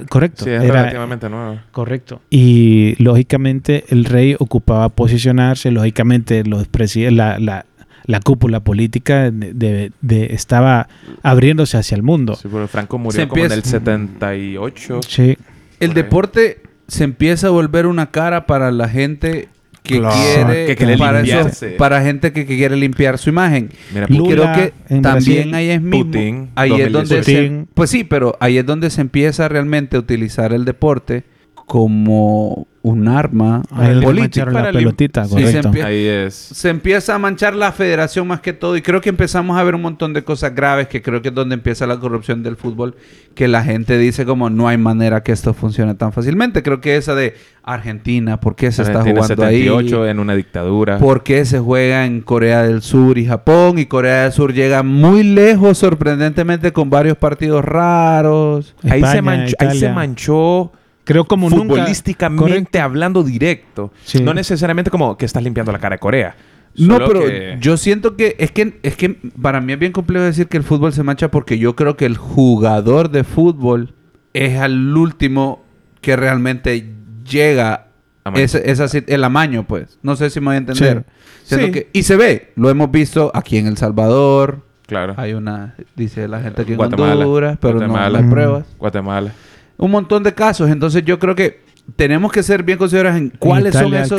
[0.08, 0.44] correcto.
[0.44, 1.58] Sí, es era- relativamente nuevo.
[1.72, 2.20] Correcto.
[2.30, 6.68] Y lógicamente el rey ocupaba posicionarse, lógicamente los
[7.12, 7.66] la, la,
[8.10, 10.88] la cúpula política de, de- de- estaba
[11.22, 12.34] abriéndose hacia el mundo.
[12.34, 15.00] Sí, pero Franco murió Se como en el empieza- 78.
[15.08, 15.36] Sí.
[15.78, 19.48] El deporte se empieza a volver una cara para la gente
[19.82, 23.70] que Claro, quiere que quiere para, eso- para gente que, que quiere limpiar su imagen.
[23.94, 25.02] Mira, Y Lula creo que también
[25.50, 26.04] Brasil, ahí es mismo.
[26.04, 27.24] Putin, ahí es donde 2018.
[27.24, 27.68] se, Putin.
[27.72, 31.24] pues sí, pero ahí es donde se empieza realmente a utilizar el deporte
[31.66, 36.34] como un arma Ahí para la pelotita, Sí, se empie- Ahí es.
[36.34, 39.74] se empieza a manchar la federación más que todo y creo que empezamos a ver
[39.74, 42.94] un montón de cosas graves que creo que es donde empieza la corrupción del fútbol
[43.34, 46.96] que la gente dice como no hay manera que esto funcione tan fácilmente creo que
[46.96, 50.10] esa de Argentina ¿por qué se Argentina está jugando 78 ahí?
[50.10, 50.98] en una dictadura.
[50.98, 53.78] ¿Por qué se juega en Corea del Sur y Japón?
[53.78, 58.74] Y Corea del Sur llega muy lejos, sorprendentemente, con varios partidos raros.
[58.88, 60.72] ahí, se manchó, ahí se manchó
[61.12, 63.92] Creo como futbolísticamente hablando directo.
[64.04, 64.22] Sí.
[64.22, 66.36] No necesariamente como que estás limpiando la cara de Corea.
[66.76, 70.24] No, pero que- yo siento que es que es que para mí es bien complejo
[70.24, 73.94] decir que el fútbol se mancha porque yo creo que el jugador de fútbol
[74.34, 75.64] es al último
[76.00, 76.88] que realmente
[77.28, 77.88] llega
[78.36, 79.98] esa sit- el amaño, pues.
[80.02, 81.04] No sé si me voy a entender.
[81.42, 81.56] Sí.
[81.72, 84.64] Que- y se ve, lo hemos visto aquí en El Salvador.
[84.86, 85.14] Claro.
[85.16, 87.14] Hay una, dice la gente aquí en Guatemala.
[87.24, 88.18] Honduras, pero no- Guatemala.
[88.20, 88.66] no hay pruebas.
[88.78, 89.32] Guatemala.
[89.80, 90.70] Un montón de casos.
[90.70, 91.60] Entonces yo creo que
[91.96, 94.18] tenemos que ser bien considerados en cuáles En son Italia, el esos,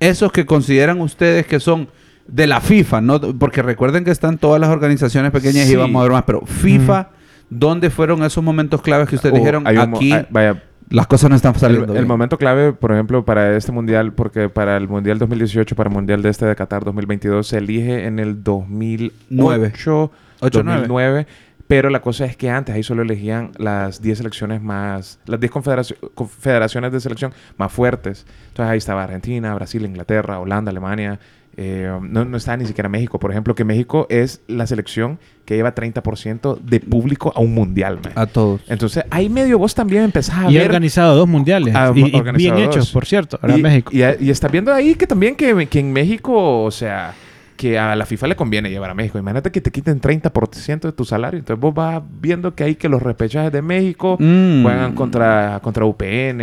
[0.00, 1.88] esos que consideran ustedes que son
[2.26, 3.20] de la FIFA, ¿no?
[3.38, 7.08] Porque recuerden que están todas las organizaciones pequeñas y vamos a ver más, pero FIFA,
[7.48, 11.36] ¿dónde fueron esos momentos claves que ustedes Oh, dijeron aquí ah, vaya, las cosas no
[11.36, 11.86] están el, saliendo?
[11.92, 12.06] el bien"?
[12.08, 16.22] momento clave, por ejemplo, para este mundial, porque para el mundial 2018, para el mundial
[16.22, 20.80] de este de Qatar 2022, se elige en el 2008, Ocho, nueve.
[20.86, 21.26] 2009.
[21.70, 25.52] Pero la cosa es que antes ahí solo elegían las 10 selecciones más, las 10
[25.52, 28.26] confederacio- confederaciones de selección más fuertes.
[28.48, 31.20] Entonces ahí estaba Argentina, Brasil, Inglaterra, Holanda, Alemania.
[31.56, 35.56] eh, no, no estaba ni siquiera México, por ejemplo, que México es la selección que
[35.56, 37.98] lleva 30% de público a un mundial.
[38.02, 38.12] man.
[38.16, 38.62] A todos.
[38.68, 41.74] Entonces ahí medio vos también empezás a Y ver organizado dos mundiales.
[41.76, 43.38] Ah, y, y bien hechos, por cierto.
[43.42, 43.90] Ahora y, México.
[43.92, 47.14] Y, y está viendo ahí que también que, que en México, o sea,
[47.60, 49.18] que a la FIFA le conviene llevar a México.
[49.18, 51.38] Imagínate que te quiten 30% de tu salario.
[51.38, 54.62] Entonces vos vas viendo que hay que los repechajes de México Mm.
[54.62, 56.40] juegan contra, contra UPN,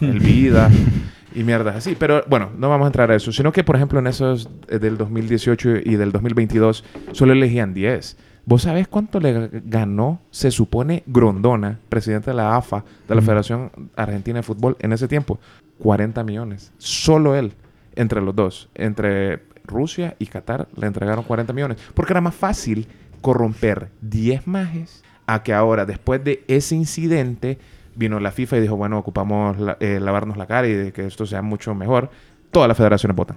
[0.00, 0.70] el Vida
[1.34, 1.94] y mierdas así.
[1.98, 3.30] Pero bueno, no vamos a entrar a eso.
[3.30, 8.16] Sino que, por ejemplo, en esos eh, del 2018 y del 2022 solo elegían 10.
[8.46, 13.26] ¿Vos sabés cuánto le ganó, se supone, Grondona, presidente de la AFA, de la Ujú.
[13.26, 15.38] Federación Argentina de Fútbol, en ese tiempo?
[15.78, 16.72] 40 millones.
[16.78, 17.52] Solo él,
[17.96, 18.70] entre los dos.
[18.74, 21.78] Entre Rusia y Qatar le entregaron 40 millones.
[21.94, 22.86] Porque era más fácil
[23.20, 27.58] corromper 10 majes a que ahora, después de ese incidente,
[27.96, 31.06] vino la FIFA y dijo, bueno, ocupamos la- eh, lavarnos la cara y de que
[31.06, 32.10] esto sea mucho mejor.
[32.50, 33.36] Todas las federaciones votan.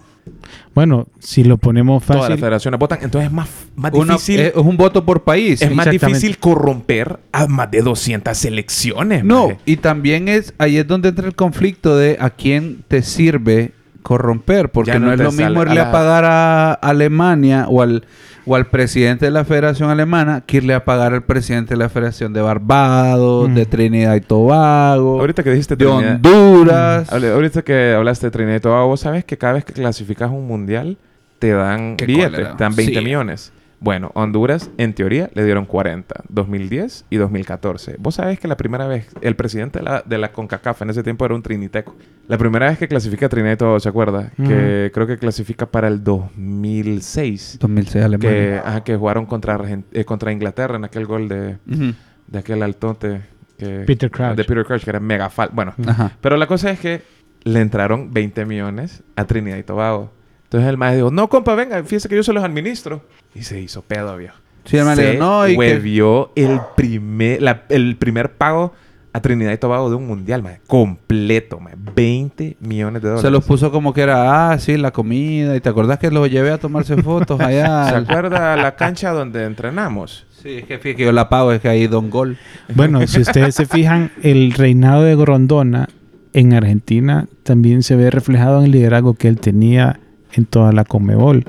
[0.76, 2.40] Bueno, si lo ponemos Todas las fácil.
[2.40, 3.00] federaciones votan.
[3.02, 4.40] Entonces es más, más Una- difícil.
[4.42, 5.60] es un voto por país.
[5.62, 9.24] es más difícil corromper a más de 200 selecciones.
[9.24, 9.60] No, maje.
[9.66, 13.72] y también es ahí es donde entra el conflicto de a quién te sirve
[14.08, 17.82] corromper, porque Ya no, no es lo mismo a irle a pagar a Alemania o
[17.82, 18.06] al
[18.50, 21.89] o al presidente de la Federación Alemana que irle a pagar al presidente de la
[21.89, 23.54] Federación de Barbados, Mm.
[23.56, 27.12] de Trinidad y Tobago, Ahorita que dijiste de Trinidad- Honduras.
[27.12, 30.32] Hable- Ahorita que hablaste de Trinidad y Tobago, vos sabes que cada vez que clasificas
[30.32, 30.98] un mundial
[31.39, 33.04] te dan billetes, te dan 20 Sí.
[33.04, 33.52] millones.
[33.80, 37.98] Bueno, Honduras en teoría le dieron 40, 2010 y 2014.
[38.00, 41.04] Vos sabés que la primera vez, el presidente de la, de la CONCACAF en ese
[41.04, 41.96] tiempo era un triniteco.
[42.28, 44.32] La primera vez que clasifica a Trinidad y Tobago, ¿se acuerda?
[44.36, 47.58] Que creo que clasifica para el 2006.
[47.60, 48.30] 2006 Alemania.
[48.32, 49.60] Que, ajá, que jugaron contra,
[49.92, 53.22] eh, contra Inglaterra en aquel gol de, de aquel altote.
[53.58, 54.36] Que, Peter Crouch.
[54.36, 55.50] De Peter Crouch, que era mega fal.
[55.54, 56.12] Bueno, Ajá.
[56.22, 57.02] pero la cosa es que
[57.44, 60.12] le entraron 20 millones a Trinidad y Tobago.
[60.48, 63.02] Entonces el maestro dijo, no, compa, venga, fíjese que yo se los administro.
[63.36, 64.36] Y se hizo pedo, viejo.
[64.66, 68.74] Sí, el se no, y que- huevió el primer, la- el primer pago
[69.14, 70.58] a Trinidad y Tobago de un mundial, man.
[70.68, 71.74] Completo, man.
[71.96, 73.22] 20 millones de dólares.
[73.24, 75.56] se los puso como que era, ah, sí, la comida.
[75.56, 77.86] ¿Y te acordás que los llevé a tomarse fotos allá?
[77.90, 80.26] ¿Se acuerda la cancha donde entrenamos?
[80.44, 82.38] Sí, es que fíjate que yo la pago, es que ahí Don Gol.
[82.76, 85.90] Bueno, si ustedes se fijan, el reinado de Grondona
[86.34, 90.00] en Argentina también se ve reflejado en el liderazgo que él tenía
[90.34, 91.46] en toda la Comebol.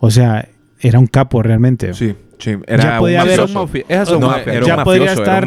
[0.00, 0.48] O sea,
[0.80, 1.92] era un capo realmente.
[1.94, 2.56] Sí, sí.
[2.68, 3.52] Ya podía un haber- son
[4.20, 5.44] No, era un ya mafioso, podría era un estar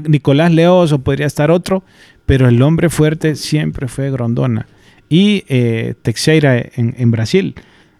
[0.00, 1.84] eh, Nicolás Leos o podría estar otro,
[2.26, 4.66] pero el hombre fuerte siempre fue Grondona.
[5.08, 7.54] Y eh, Teixeira en, en Brasil.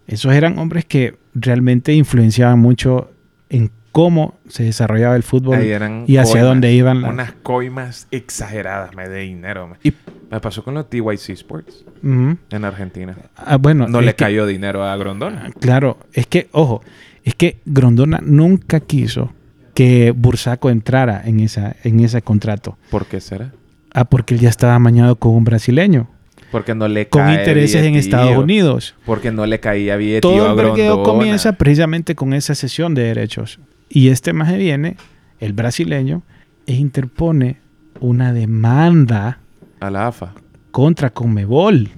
[0.07, 3.09] Esos eran hombres que realmente influenciaban mucho
[3.49, 7.01] en cómo se desarrollaba el fútbol y hacia coimas, dónde iban.
[7.01, 9.67] las- Unas coimas exageradas, me de dinero.
[9.67, 9.77] man.
[9.83, 9.93] Y-
[10.35, 12.35] Me pasó con los TYC Sports Ujú.
[12.49, 13.15] en Argentina.
[13.37, 15.49] Ah, bueno, No le que- cayó dinero a Grondona.
[15.61, 16.81] Claro, es que, ojo,
[17.23, 19.31] es que Grondona nunca quiso
[19.73, 22.77] que Bursaco entrara en, esa, en ese contrato.
[22.91, 23.53] ¿Por qué será?
[23.93, 26.09] Ah, porque él ya estaba amañado con un brasileño,
[26.51, 27.95] Porque no le con cae intereses en.
[27.95, 28.93] Estados Unidos.
[29.05, 33.57] Porque no le caía billetillo Todo el vergueo comienza precisamente con esa sesión de derechos.
[33.87, 34.97] Y este maje viene,
[35.39, 36.23] el brasileño,
[36.67, 37.55] e interpone
[38.01, 39.39] una demanda
[39.87, 40.33] A la AFA.
[40.71, 41.89] contra Conmebol.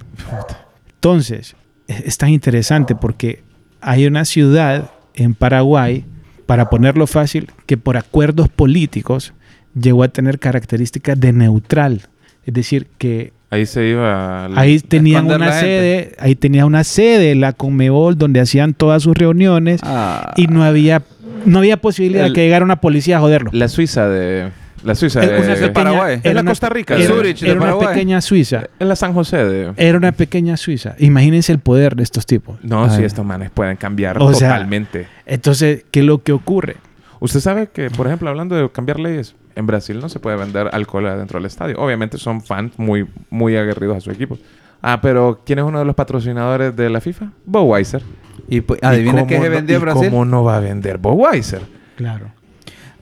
[0.94, 3.42] Entonces, es, es tan interesante porque
[3.80, 6.04] hay una ciudad en Paraguay,
[6.46, 9.34] para ponerlo fácil, que por acuerdos políticos
[9.78, 12.02] llegó a tener características de neutral.
[12.44, 14.46] Es decir, que Ahí se iba...
[14.58, 19.80] ahí tenían una sede, ahí tenía una sede, la Conmebol, donde hacían todas sus reuniones
[19.82, 20.32] Ah.
[20.36, 21.02] y no había,
[21.46, 23.50] no había posibilidad El- de que llegara una policía a joderlo.
[23.52, 24.50] La Suiza de...
[24.84, 25.42] La Suiza Era de...
[25.46, 26.20] una de Paraguay.
[26.22, 26.94] Es la una- Costa Rica.
[26.96, 28.64] Era, de era una pequeña Suiza.
[28.78, 29.72] Es la San José de...
[29.76, 30.94] Era una pequeña Suiza.
[30.98, 32.58] Imagínense el poder de estos tipos.
[32.62, 35.06] No, Ah, sí, estos manes pueden cambiar O sea, totalmente.
[35.26, 36.76] Entonces, ¿qué es lo que ocurre?
[37.20, 40.68] Usted sabe que, por ejemplo, hablando de cambiar leyes, en Brasil no se puede vender
[40.72, 41.76] alcohol dentro del estadio.
[41.78, 44.38] Obviamente son fans muy, muy aguerridos a su equipo.
[44.80, 47.32] Ah, pero ¿quién es uno de los patrocinadores de la FIFA?
[47.44, 48.02] Budweiser.
[48.48, 50.10] Y pues, ¿Y adivina cómo qué se no- vendió en Brasil.
[50.10, 51.62] ¿Cómo no va a vender Budweiser?
[51.96, 52.30] Claro.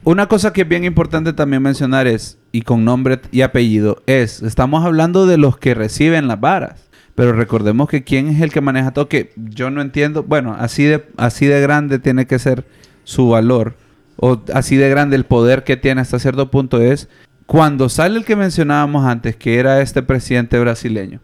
[0.07, 4.41] Una cosa que es bien importante también mencionar es, y con nombre y apellido es,
[4.41, 6.87] estamos hablando de los que reciben las varas.
[7.13, 10.85] Pero recordemos que quién es el que maneja todo, que yo no entiendo, bueno, así
[10.85, 12.63] de, así de grande tiene que ser
[13.03, 13.75] su valor,
[14.15, 17.09] o así de grande el poder que tiene hasta cierto punto es,
[17.45, 21.19] cuando sale el que mencionábamos antes, que era este presidente brasileño,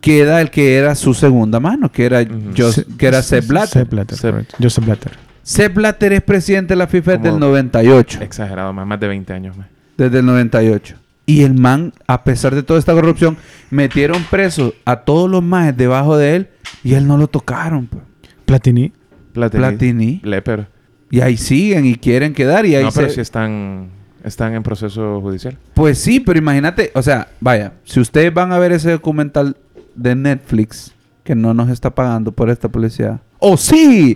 [0.00, 2.50] queda el que era su segunda mano, que era, Ujú.
[2.56, 3.82] Jos- que era Sepp Blatter.
[3.82, 4.34] Sepp Blatter, Sepp.
[4.60, 5.27] Joseph Blatter.
[5.48, 8.20] Sepp Blatter es presidente de la FIFA desde el 98.
[8.22, 9.66] Exagerado, más, más de 20 años más.
[9.96, 10.96] Desde el 98.
[11.24, 13.38] Y el man, a pesar de toda esta corrupción,
[13.70, 16.48] metieron preso a todos los majes debajo de él
[16.84, 17.86] y él no lo tocaron.
[17.86, 18.02] pues.
[18.44, 18.92] Platini.
[19.32, 19.60] Platini.
[19.62, 20.20] Platini.
[20.22, 20.68] Leper.
[21.10, 22.66] Y ahí siguen y quieren quedar.
[22.66, 23.88] Y ahí No, pero se- sí están,
[24.22, 25.56] están en proceso judicial.
[25.72, 29.56] Pues sí, pero imagínate, o sea, vaya, si ustedes van a ver ese documental
[29.94, 30.92] de Netflix
[31.24, 33.20] que no nos está pagando por esta publicidad.
[33.38, 34.14] ¡Oh, sí!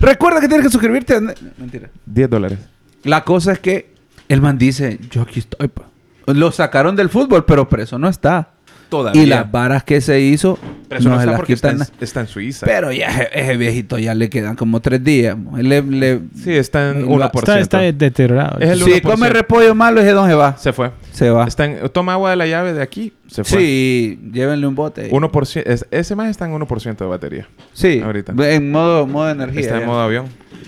[0.00, 1.20] Recuerda que tienes que suscribirte a...
[1.58, 1.90] Mentira.
[2.06, 2.58] 10 dólares.
[3.04, 3.94] La cosa es que
[4.28, 5.68] el man dice, yo aquí estoy.
[5.68, 5.84] pa".
[6.26, 8.50] Lo sacaron del fútbol, pero preso no está.
[8.88, 9.20] Todavía.
[9.22, 11.72] Y las varas que se hizo, Pero eso no no se está las porque está
[11.72, 11.88] quitan.
[11.98, 12.66] en, está en Suiza.
[12.66, 15.36] Pero ya ese, ese viejito ya le quedan como tres días.
[15.56, 17.40] le- le- sí, está en Lo- 1%.
[17.40, 18.58] Está, está deteriorado.
[18.60, 19.02] Es el si 1%.
[19.02, 20.56] come repollo malo, ese don se va.
[20.56, 20.90] Se fue.
[21.12, 21.46] Se va.
[21.46, 23.12] Está en- toma agua de la llave de aquí.
[23.26, 23.58] Se fue.
[23.58, 25.10] Sí, llévenle un bote.
[25.10, 27.48] 1%, es- ese más está en 1% de batería.
[27.72, 28.32] Sí, ahorita.
[28.38, 29.60] en modo, modo energía.
[29.62, 30.26] Está en modo avión.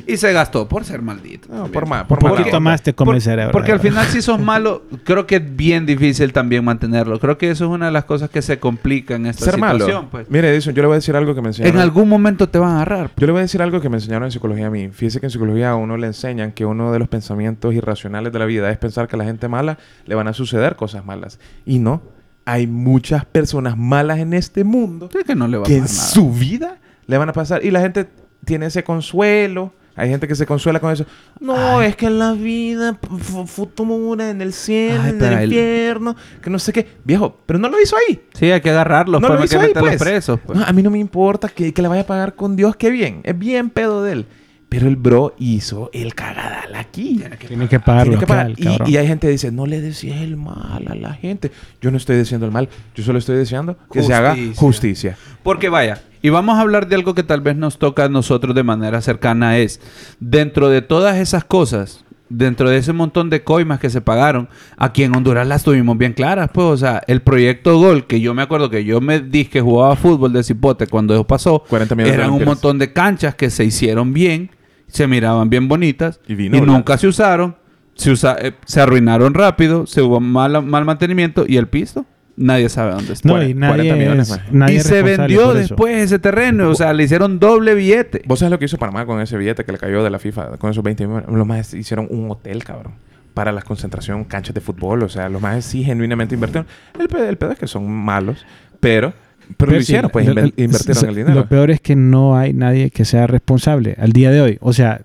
[0.09, 1.49] Y se gastó por ser maldito.
[1.53, 2.05] No, por más.
[2.07, 3.53] Por Un poquito más te come Por- el cerebro.
[3.53, 7.21] Porque al final si sos malo, creo que es bien difícil también mantenerlo.
[7.21, 9.89] Creo que eso es una de las cosas que se complica en esta Ser situación.
[9.91, 10.09] malo.
[10.11, 10.31] Pues.
[10.31, 11.77] Mire, Edison, yo le voy a decir algo que me enseñaron.
[11.77, 13.11] En algún momento te van a agarrar.
[13.19, 14.89] Yo le voy a decir algo que me enseñaron en psicología a mí.
[14.89, 18.39] Fíjese que en psicología a uno le enseñan que uno de los pensamientos irracionales de
[18.39, 21.39] la vida es pensar que a la gente mala le van a suceder cosas malas.
[21.67, 22.01] Y no.
[22.47, 25.81] Hay muchas personas malas en este mundo Es que no le va a que en
[25.83, 25.93] nada.
[25.93, 27.63] su vida le van a pasar.
[27.63, 28.09] Y la gente
[28.47, 29.75] tiene ese consuelo.
[29.99, 31.05] Hay gente que se consuela con eso.
[31.41, 36.17] No, es que en la vida, fu- futura, en el cielo, Ay, en el infierno,
[36.41, 36.87] que no sé qué.
[37.05, 38.21] Viejo, pero no lo hizo ahí.
[38.33, 39.21] Sí, hay que agarrarlos.
[39.21, 40.03] No pues, lo hay hizo que ahí, meterlos pues.
[40.03, 40.41] presos.
[40.47, 40.59] pues.
[40.59, 42.91] No, a mí no me importa que, que le vaya a pagar con Dios, qué
[42.91, 43.21] bien.
[43.25, 44.27] Es bien pedo de él.
[44.69, 47.23] Pero el bro hizo el cagadal aquí.
[47.47, 50.87] Tiene que pagar que Y, y hay gente que dice, no le decías el mal
[50.87, 51.51] a la gente.
[51.81, 52.69] Yo no estoy diciendo el mal.
[52.95, 55.17] Yo solo estoy diciendo que se haga Justicia.
[55.43, 58.55] Porque vaya, y vamos a hablar de algo que tal vez nos toca a nosotros
[58.55, 59.81] de manera cercana, es
[60.19, 65.05] dentro de todas esas cosas, dentro de ese montón de coimas que se pagaron, aquí
[65.05, 68.43] en Honduras las tuvimos bien claras, pues, o sea, el proyecto Gol, que yo me
[68.43, 72.17] acuerdo que yo me dije que jugaba fútbol de cipote cuando eso pasó, 40 millones
[72.17, 74.51] de eran un montón de canchas que se hicieron bien,
[74.89, 77.57] se miraban bien bonitas, Y nunca se usaron,
[77.95, 82.69] se, usa- eh, se arruinaron rápido, se hubo mal, mal mantenimiento, y el piso, nadie
[82.69, 83.29] sabe dónde está.
[83.29, 84.53] No, Cuare- y nadie 40 millones es- más.
[84.53, 86.71] nadie y es se vendió después ese terreno.
[86.71, 88.23] O sea, le hicieron doble billete.
[88.27, 90.57] ¿Vos sabés lo que hizo Panamá con ese billete que le cayó de la FIFA?
[90.59, 91.29] Con esos 20 millones.
[91.31, 92.95] Los más hicieron un hotel, cabrón.
[93.35, 95.03] Para la concentración, canchas de fútbol.
[95.05, 96.67] O sea, los más sí genuinamente invirtieron.
[96.99, 98.45] El, el pedo es que son malos.
[98.81, 99.13] Pero,
[99.57, 101.35] pero, lo sí, hicieron, pues lo- invirtieron el dinero.
[101.35, 104.59] Lo peor es que no hay nadie que sea responsable al día de hoy.
[104.61, 105.03] O sea,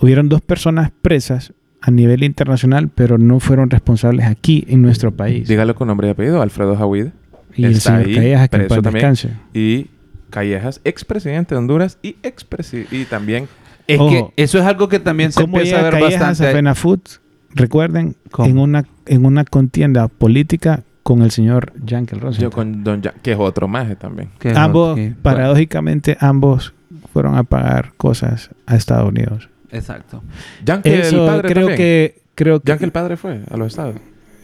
[0.00, 5.46] hubieron dos personas presas a nivel internacional, pero no fueron responsables aquí en nuestro país.
[5.48, 6.42] Dígalo con nombre y apellido.
[6.42, 7.06] Alfredo Jawid.
[7.54, 8.92] y el señor ahí, Callejas, que preso también.
[8.94, 9.30] descanse.
[9.54, 9.86] Y
[10.30, 13.46] Callejas, expresidente de Honduras y expresi y también
[13.86, 14.10] Es Ojo.
[14.34, 16.52] que eso es algo que también se ¿Cómo empieza a llega ver Callejas bastante.
[16.52, 17.20] a?
[17.54, 18.48] Recuerden, ¿Cómo?
[18.48, 22.50] en una, en una contienda política con el señor Yankel yo Rosenthal.
[22.50, 24.30] con Don Ja- que es otro maje también.
[24.40, 26.74] Que- ambos, que- paradójicamente, ambos
[27.12, 29.48] fueron a pagar cosas a Estados Unidos.
[29.70, 30.24] Exacto.
[30.64, 31.76] Yankee el Eso padre creo también.
[31.76, 33.94] que creo que Yankee el padre fue a los estados.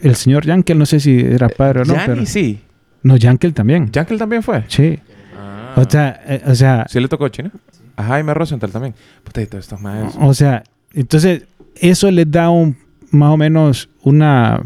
[0.01, 2.61] el señor Yankel, no sé si era padre o no, Yanni pero sí.
[3.03, 3.91] no Yankel también.
[3.91, 4.63] Yankee también fue.
[4.69, 4.99] Sí.
[5.37, 5.73] Ah.
[5.75, 7.51] O sea, eh, o sea, Sí le tocó China.
[7.97, 8.95] A Jaime Rosenthal también.
[9.23, 10.15] Puta, y todos estos majes.
[10.19, 11.43] o sea, entonces
[11.75, 12.77] eso les da un
[13.11, 14.63] más o menos una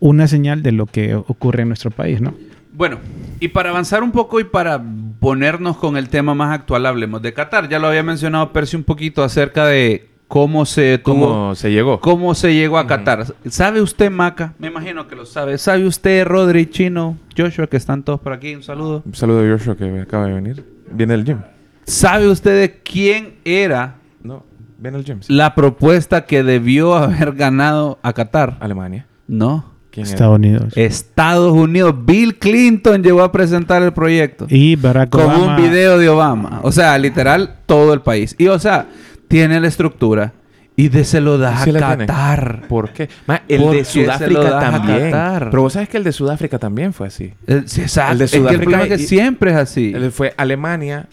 [0.00, 2.34] una señal de lo que ocurre en nuestro país, ¿no?
[2.72, 2.98] Bueno,
[3.40, 4.82] y para avanzar un poco y para
[5.20, 7.68] ponernos con el tema más actual, hablemos de Qatar.
[7.68, 12.00] Ya lo había mencionado Percy un poquito acerca de cómo se tuvo, ¿Cómo se llegó?
[12.00, 12.86] cómo se llegó a.
[12.86, 13.26] Qatar.
[13.48, 14.54] ¿Sabe usted, Maca?
[14.58, 15.58] Me imagino que lo sabe.
[15.58, 18.54] ¿Sabe usted, Rodri, Chino, Joshua, que están todos por aquí?
[18.54, 19.02] Un saludo.
[19.04, 20.64] Un saludo a Joshua que acaba de venir.
[20.90, 21.38] Viene del gym.
[21.84, 24.44] ¿Sabe usted de quién era No,
[24.78, 25.22] viene del gym.
[25.22, 25.32] sí.
[25.32, 28.56] la propuesta que debió haber ganado a Qatar?
[28.60, 29.06] Alemania.
[29.26, 29.64] No.
[29.92, 30.76] Estados Unidos.
[30.76, 31.94] Estados Unidos.
[32.04, 34.46] Bill Clinton llegó a presentar el proyecto.
[34.48, 36.60] y Barack con Obama un video de Obama.
[36.62, 38.34] O sea, literal, todo el país.
[38.38, 38.86] Y, o sea,
[39.28, 40.32] tiene la estructura
[40.76, 42.06] y de se lo Sí a tiene.
[42.06, 42.62] Qatar.
[42.68, 43.08] ¿Por qué?
[43.26, 45.10] Ma, el ¿Por de qué se lo Sudáfrica también.
[45.50, 47.34] Pero vos sabes que el de Sudáfrica también fue así.
[47.46, 48.12] Eh, sí, exacto.
[48.12, 49.94] El de Es que el Sudáfrica problema es que siempre es así.
[50.10, 51.06] Fue Alemania.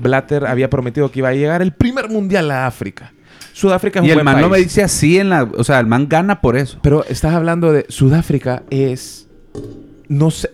[0.00, 3.12] Blatter había prometido que iba a llegar el primer mundial a África.
[3.60, 4.44] Sudáfrica es Y un el buen man país.
[4.46, 5.42] no me dice así en la...
[5.42, 6.78] O sea, el man gana por eso.
[6.82, 9.28] Pero estás hablando de Sudáfrica es
[10.08, 10.50] no sé.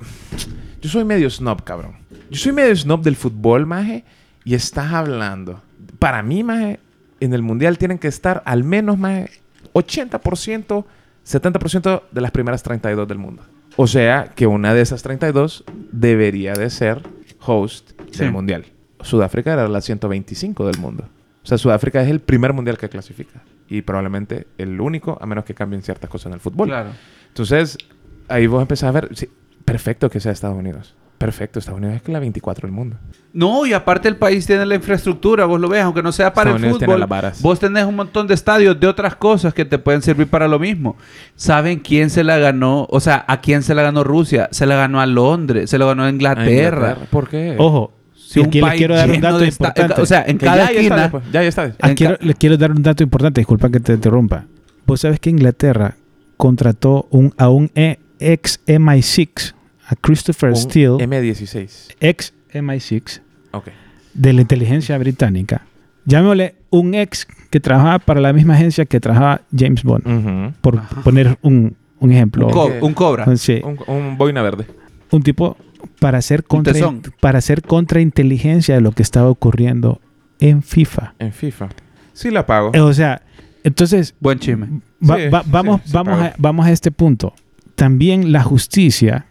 [0.83, 1.93] Yo soy medio snob, cabrón.
[2.31, 4.05] Yo soy medio snob del fútbol, maje,
[4.45, 5.63] y estás hablando.
[5.99, 6.81] Para mí, maje,
[7.21, 9.31] en el mundial tienen que estar al menos maje
[9.73, 10.85] 80%,
[11.27, 13.43] 70% de las primeras 32 del mundo.
[13.77, 17.03] O sea, que una de esas 32 debería de ser
[17.45, 18.21] host Sí.
[18.21, 18.65] del mundial.
[19.01, 21.09] Sudáfrica era la 125 del mundo.
[21.47, 23.41] O sea, Sudáfrica es el primer mundial que clasifica.
[23.69, 26.67] Y probablemente el único, a menos que cambien ciertas cosas en el fútbol.
[26.67, 26.91] Claro.
[27.29, 27.79] Entonces,
[28.27, 29.29] ahí vos empezás a ver, sí,
[29.65, 30.97] perfecto que sea Estados Unidos.
[31.19, 32.97] Perfecto, Estados Unidos es la 24 del mundo.
[33.33, 36.51] No, y aparte el país tiene la infraestructura, vos lo ves, aunque no sea para
[36.51, 37.07] Estados el Unidos fútbol.
[37.09, 37.41] varas.
[37.41, 40.59] Vos tenés un montón de estadios de otras cosas que te pueden servir para lo
[40.59, 40.97] mismo.
[41.37, 42.89] ¿Saben quién se la ganó?
[42.91, 44.49] O sea, ¿a quién se la ganó Rusia?
[44.51, 46.97] Se la ganó a Londres, se la ganó a A Inglaterra.
[47.09, 47.55] ¿Por qué?
[47.57, 47.96] Ojo,
[48.35, 50.01] Y un aquí les país quiero dar un dato de esta- importante.
[50.03, 51.03] O sea, en cada ya, ya está, esquina...
[51.03, 51.73] después, ya, ya está.
[51.81, 54.45] Ah, quiero- ca- les quiero dar un dato importante, disculpa que te interrumpa.
[54.87, 55.95] Vos sabes que Inglaterra
[56.37, 59.55] contrató un, a un e- ex MI6,
[59.89, 61.95] a Christopher Un Steele, M16.
[62.01, 63.21] ex MI6
[63.53, 63.69] Ok.
[64.15, 65.63] de la inteligencia británica.
[66.05, 71.37] Llamémosle un ex que trabajaba para la misma agencia que trabajaba James Bond, por poner
[71.43, 72.47] un, un ejemplo.
[72.47, 72.83] Un, co- Ok.
[72.83, 73.37] un cobra.
[73.37, 74.67] Sí, Un, un boina verde.
[75.11, 75.57] un tipo
[76.01, 76.73] para hacer contra
[77.21, 80.01] para hacer contrainteligencia de lo que estaba ocurriendo
[80.39, 81.15] en FIFA.
[81.19, 81.69] En FIFA.
[82.13, 82.73] Sí la pago.
[82.81, 83.23] O sea,
[83.65, 84.81] entonces Buen chisme.
[85.09, 87.35] Va- Sí, va- sí, vamos, sí vamos, a, vamos a este punto.
[87.75, 89.27] También la justicia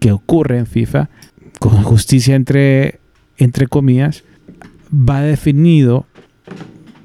[0.00, 1.08] que ocurre en FIFA,
[1.58, 3.00] con justicia entre,
[3.38, 4.24] entre comillas,
[4.92, 6.06] va definido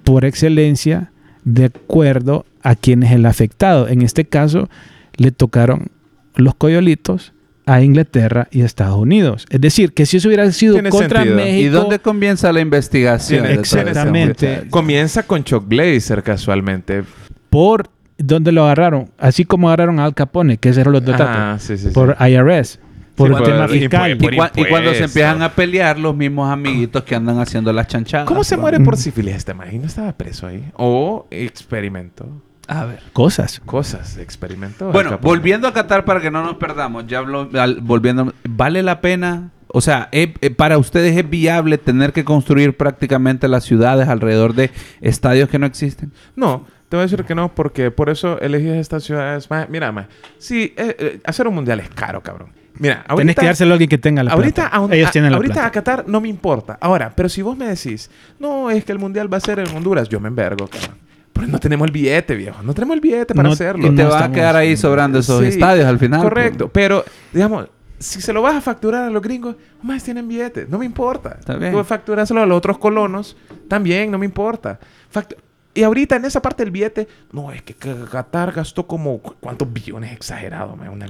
[0.04, 1.12] por excelencia
[1.46, 3.88] de acuerdo a quién es el afectado.
[3.88, 4.70] En este caso,
[5.16, 5.88] le tocaron
[6.36, 7.34] los coyolitos
[7.74, 9.46] a Inglaterra y a Estados Unidos.
[9.50, 11.36] Es decir, que si eso hubiera sido Tiene contra sentido.
[11.38, 11.62] México...
[11.62, 13.44] ¿Y dónde comienza la investigación?
[13.44, 13.60] Tiene-?
[13.60, 14.64] Exactamente.
[14.70, 17.04] Comienza con Chuck Blazer casualmente.
[17.50, 21.18] por donde lo agarraron, así como agarraron a Al Capone, que ese era los dos
[21.18, 21.36] datos.
[21.38, 21.90] Ah, sí, sí, sí.
[21.92, 22.80] por IRS,
[23.16, 24.12] por Sí, el por tema impu- fiscal.
[24.12, 27.74] Y, por cua- y cuando se empiezan a pelear los mismos amiguitos que andan haciendo
[27.74, 28.28] las chanchadas.
[28.28, 29.70] ¿Cómo se muere por sífilis este man?
[29.74, 30.64] ¿Y no estaba preso ahí?
[30.76, 32.28] O experimentó
[32.68, 33.00] A ver.
[33.14, 33.60] Cosas.
[33.66, 34.18] cosas.
[34.18, 34.92] Experimentó.
[34.92, 39.02] Bueno, volviendo a Qatar para que no nos perdamos, ya hablo, al- volviendo, ¿vale la
[39.02, 39.50] pena?
[39.68, 44.54] O sea, ¿es- eh, para ustedes es viable tener que construir prácticamente las ciudades alrededor
[44.54, 44.72] de
[45.02, 46.12] estadios que no existen.
[46.36, 49.70] No, te voy a decir que no, porque por eso elegí estas ciudades más.
[49.70, 50.08] Mira, más.
[50.38, 52.50] Sí, eh, eh, hacer un mundial es caro, cabrón.
[52.76, 53.16] Mira, ahorita.
[53.18, 54.76] Tenés que dárselo a alguien que tenga la ahorita plata.
[54.76, 55.68] a un- Ellos a- tienen la ahorita plata.
[55.68, 56.78] a Qatar no me importa.
[56.82, 59.68] Ahora, pero si vos me decís, no, es que el mundial va a ser en
[59.76, 60.98] Honduras, yo me envergo, cabrón.
[61.42, 62.62] Pero no tenemos el billete, viejo.
[62.64, 63.88] No tenemos el billete para No- hacerlo.
[63.88, 66.22] Y te no va a quedar ahí sobrando esos Sí, estadios al final.
[66.22, 66.72] Correcto, pues.
[66.74, 67.68] pero digamos,
[68.00, 71.36] si se lo vas a facturar a los gringos, más tienen billetes, no me importa.
[71.40, 71.72] Está bien.
[71.72, 74.80] Tú facturáselo a los otros colonos, también, no me importa.
[75.14, 75.36] Factu-
[75.74, 79.72] y ahorita en esa parte del billete, no, es que Qatar gastó como, ¿cu- ¿cuántos
[79.72, 80.12] billones?
[80.12, 81.06] Exagerado, man, una-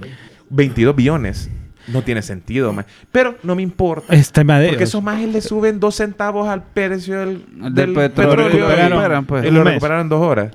[0.49, 1.49] 22 billones.
[1.87, 2.85] No tiene sentido, man.
[3.11, 4.13] Pero no me importa.
[4.15, 7.93] Es tema de Porque esos más le suben dos centavos al precio del, Del del
[7.93, 8.09] petróleo.
[8.13, 8.35] petróleo.
[8.37, 9.51] Lo recuperaron, y- pues.
[9.51, 10.51] lo recuperaron dos horas.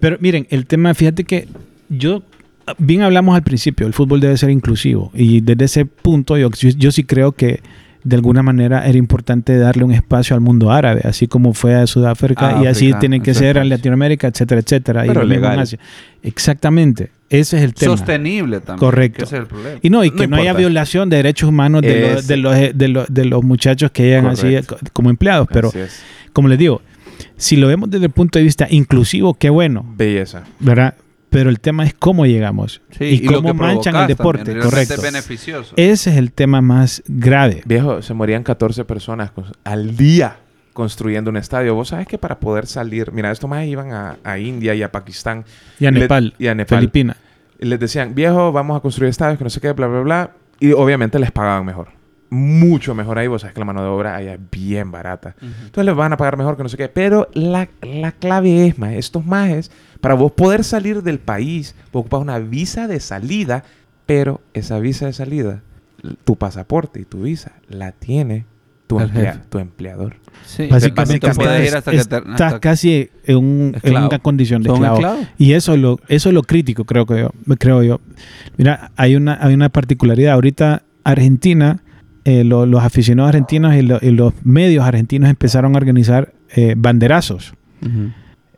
[0.00, 1.48] Pero miren, el tema, fíjate que
[1.88, 2.22] yo,
[2.78, 5.10] bien hablamos al principio, el fútbol debe ser inclusivo.
[5.14, 7.60] Y desde ese punto yo, yo, yo sí creo que
[8.08, 11.86] de alguna manera era importante darle un espacio al mundo árabe, así como fue a
[11.86, 13.68] Sudáfrica Ah, y así África, tiene que ser espacio.
[13.68, 15.04] Latinoamérica, etcétera, etcétera.
[15.04, 15.58] y Pero en legal.
[15.58, 15.78] Asia.
[16.22, 17.10] Exactamente.
[17.28, 17.96] Ese es el tema.
[17.96, 18.78] Sostenible también.
[18.78, 19.24] Correcto.
[19.24, 19.78] Ese es el problema.
[19.82, 22.88] Y no, y que no, haya violación de derechos humanos de, los, de, los, de,
[22.88, 24.78] los, de los muchachos que llegan así Correcto.
[24.94, 25.46] como empleados.
[25.52, 25.70] Pero,
[26.32, 26.80] como les digo,
[27.36, 30.44] si lo vemos desde el punto de vista inclusivo, qué bueno, Belleza.
[30.60, 30.94] ¿verdad?
[31.30, 34.94] Pero el tema es cómo llegamos Sí, y, lo cómo manchan el deporte, también, correcto.
[34.94, 35.74] Es beneficioso.
[35.76, 37.62] Ese es el tema más grave.
[37.66, 39.30] Viejo, se morían 14 personas
[39.64, 40.36] al día
[40.72, 41.74] construyendo un estadio.
[41.74, 44.92] Vos sabes que para poder salir, mira, estos más iban a, a India y a
[44.92, 45.44] Pakistán.
[45.80, 46.78] Y a le- Nepal, y a Nepal.
[46.78, 47.16] Filipinas.
[47.58, 50.30] Y les decían, viejo, vamos a construir estadios, que no sé qué, bla, bla, bla.
[50.60, 51.88] Y obviamente les pagaban mejor.
[52.30, 53.26] Mucho mejor ahí.
[53.26, 55.34] Vos sabes que la mano de obra allá es bien barata.
[55.40, 56.88] Entonces les van a pagar mejor que no sé qué.
[56.88, 62.00] Pero la, la clave es, más estos majes, para vos poder salir del país, vos
[62.00, 63.64] ocupas una visa de salida,
[64.06, 65.62] pero esa visa de salida,
[66.24, 68.44] tu pasaporte y tu visa, la tiene
[68.86, 70.16] tu, emplea- tu empleador.
[70.46, 70.66] Sí.
[70.70, 71.38] Básicamente estás,
[71.74, 74.06] hasta que te- estás hasta- casi en, un- en Esclavo.
[74.08, 75.18] una condición de esclavo.
[75.36, 78.00] Y eso es lo, eso es lo crítico, creo que yo, creo yo.
[78.56, 80.32] Mira, hay una, hay una particularidad.
[80.34, 81.82] Ahorita Argentina,
[82.24, 86.74] eh, lo- los aficionados argentinos y, lo- y los medios argentinos empezaron a organizar eh,
[86.78, 87.52] banderazos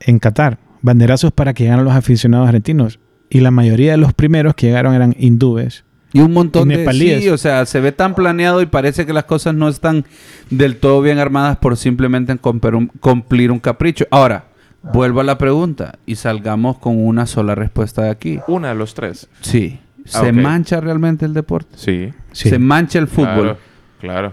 [0.00, 0.58] en Qatar.
[0.82, 2.98] Banderazos para que llegaran los aficionados argentinos.
[3.28, 5.84] Y la mayoría de los primeros que llegaron eran hindúes.
[6.12, 6.78] Y un montón Y de...
[6.80, 7.22] nepalíes.
[7.22, 10.04] Sí, o sea, se ve tan planeado y parece que las cosas no están
[10.50, 14.06] del todo bien armadas por simplemente cumplir un, capricho.
[14.10, 14.46] Ahora,
[14.82, 18.40] Vuelvo a la pregunta y salgamos con una sola respuesta de aquí.
[18.48, 19.28] Una de los tres.
[19.42, 19.78] Sí.
[20.06, 20.32] ¿Se Ah, ok.
[20.32, 21.76] mancha realmente el deporte?
[21.76, 22.10] Sí.
[22.32, 22.48] Sí.
[22.48, 23.58] ¿Se mancha el fútbol?
[24.00, 24.32] Claro.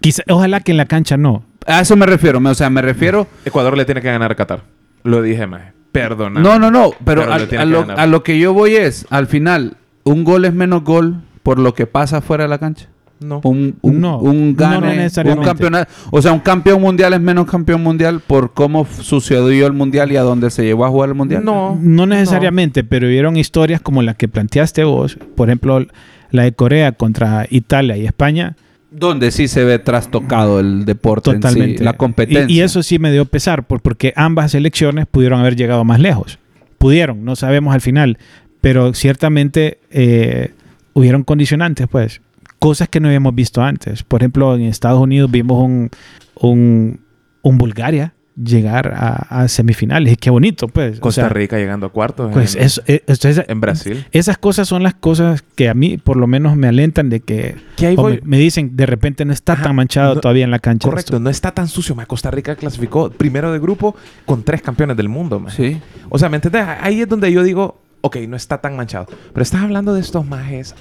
[0.00, 1.44] Quizá- ojalá que en la cancha no.
[1.66, 2.38] A eso me refiero.
[2.38, 3.26] me- O sea, me refiero...
[3.44, 4.62] Ecuador le tiene que ganar a Qatar.
[5.04, 5.62] Lo dije, más.
[5.92, 6.40] Perdona.
[6.40, 6.90] No, no, no.
[7.04, 8.00] Pero, Pero a, lo, ganar.
[8.00, 11.74] a lo que yo voy es, al final, un gol es menos gol por lo
[11.74, 12.86] que pasa fuera de la cancha.
[13.18, 13.40] No.
[13.44, 15.46] Un, un, No, un no, gane, no un necesariamente.
[15.46, 15.92] campeonato.
[16.10, 20.16] O sea, un campeón mundial es menos campeón mundial por cómo sucedió el mundial y
[20.16, 21.44] a dónde se llevó a jugar el mundial.
[21.44, 21.78] No.
[21.82, 25.84] No necesariamente, pero vieron historias como la que planteaste vos, por ejemplo,
[26.30, 28.56] la de Corea contra Italia y España,
[28.90, 31.78] Donde sí se ve trastocado el deporte en totalmente.
[31.78, 32.46] sí, la competencia.
[32.48, 36.00] Y, y eso sí me dio pesar, por- porque ambas selecciones pudieron haber llegado más
[36.00, 36.38] lejos.
[36.78, 38.18] Pudieron, no sabemos al final,
[38.60, 40.52] pero ciertamente eh,
[40.92, 42.20] hubieron condicionantes, pues,
[42.58, 44.02] cosas que no habíamos visto antes.
[44.02, 45.90] Por ejemplo, en Estados Unidos vimos un,
[46.34, 47.00] un,
[47.42, 48.12] un Bulgaria
[48.42, 50.12] llegar a, a semifinales.
[50.12, 50.98] Y qué bonito, pues.
[50.98, 52.32] O Costa sea, Rica llegando a cuartos.
[52.32, 54.06] Pues en, eso, eh, esto es- en Brasil.
[54.12, 57.56] esas cosas son las cosas que a mí por lo menos me alentan de que
[57.76, 58.14] Que ahí o voy.
[58.22, 60.88] me, me dicen de repente no está Ajá, tan manchado no- todavía en la cancha.
[60.88, 61.94] Correcto, no está tan sucio.
[61.94, 62.06] ma.
[62.06, 63.94] Costa Rica clasificó primero de grupo
[64.26, 65.38] con tres campeones del mundo.
[65.40, 65.50] ma.
[65.50, 65.80] Sí.
[66.08, 66.64] O sea, ¿me entiendes?
[66.80, 69.06] Ahí es donde yo digo, ok, no está tan manchado.
[69.32, 70.74] Pero estás hablando de estos majes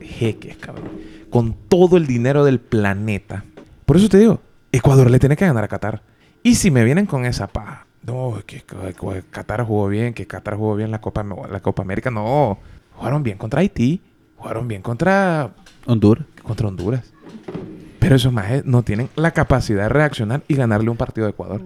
[0.00, 0.88] jeques, cabrón.
[1.30, 3.44] Con todo el dinero del planeta.
[3.86, 4.40] Por eso te digo,
[4.70, 6.02] Ecuador le tiene que ganar a Qatar.
[6.42, 10.26] Y si me vienen con esa paja, no, que, que- que Qatar jugó bien, que
[10.26, 12.58] Qatar jugó bien la Copa, la Copa América, no.
[12.96, 14.00] Jugaron bien contra Haití,
[14.36, 15.50] jugaron bien contra,
[15.86, 16.24] Honduras.
[16.42, 17.12] contra Honduras.
[17.98, 21.62] Pero esos majes no tienen la capacidad de reaccionar y ganarle un partido a Ecuador.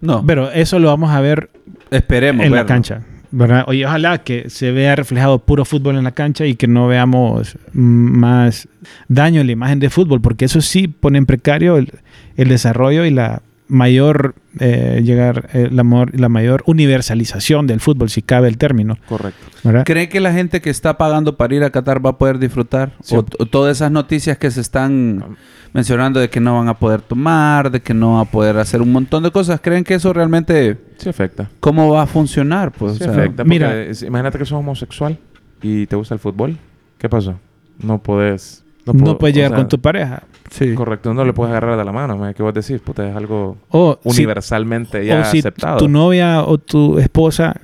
[0.00, 1.50] No, Pero eso lo vamos a ver
[1.90, 2.44] esperemos.
[2.46, 3.02] en la cancha.
[3.30, 3.64] ¿verdad?
[3.66, 7.58] Oye, ojalá que se vea reflejado puro fútbol en la cancha y que no veamos
[7.72, 8.68] más
[9.08, 11.92] daño en la imagen de fútbol, porque eso sí pone en precario el,
[12.36, 15.84] el desarrollo y la mayor eh, llegar eh, la,
[16.28, 18.96] mayor universalización del fútbol, si cabe el término.
[19.08, 19.46] Correcto.
[19.62, 19.84] ¿verdad?
[19.84, 22.92] ¿Cree que la gente que está pagando para ir a Qatar va a poder disfrutar?
[23.02, 23.14] Sí.
[23.16, 25.36] O, o todas esas noticias que se están
[25.74, 28.80] mencionando de que no van a poder tomar, de que no van a poder hacer
[28.80, 29.60] un montón de cosas.
[29.60, 31.50] ¿Creen que eso realmente Sí afecta.
[31.60, 32.72] cómo va a funcionar?
[32.72, 33.44] Pues, Sí o sea, afecta.
[33.44, 35.18] mira- imagínate que sos homosexual
[35.62, 36.56] y te gusta el fútbol.
[36.96, 37.38] ¿Qué pasó?
[37.82, 38.64] No puedes.
[38.86, 40.22] No, puedo- puedes o llegar sea, con tu pareja.
[40.50, 40.74] Sí.
[40.74, 42.16] Correcto, no le puedes agarrar de la mano.
[42.18, 42.80] me- ¿Qué vos decís?
[42.80, 45.78] Puta, es algo O si- universalmente ya o si aceptado.
[45.78, 47.54] tu novia o tu esposa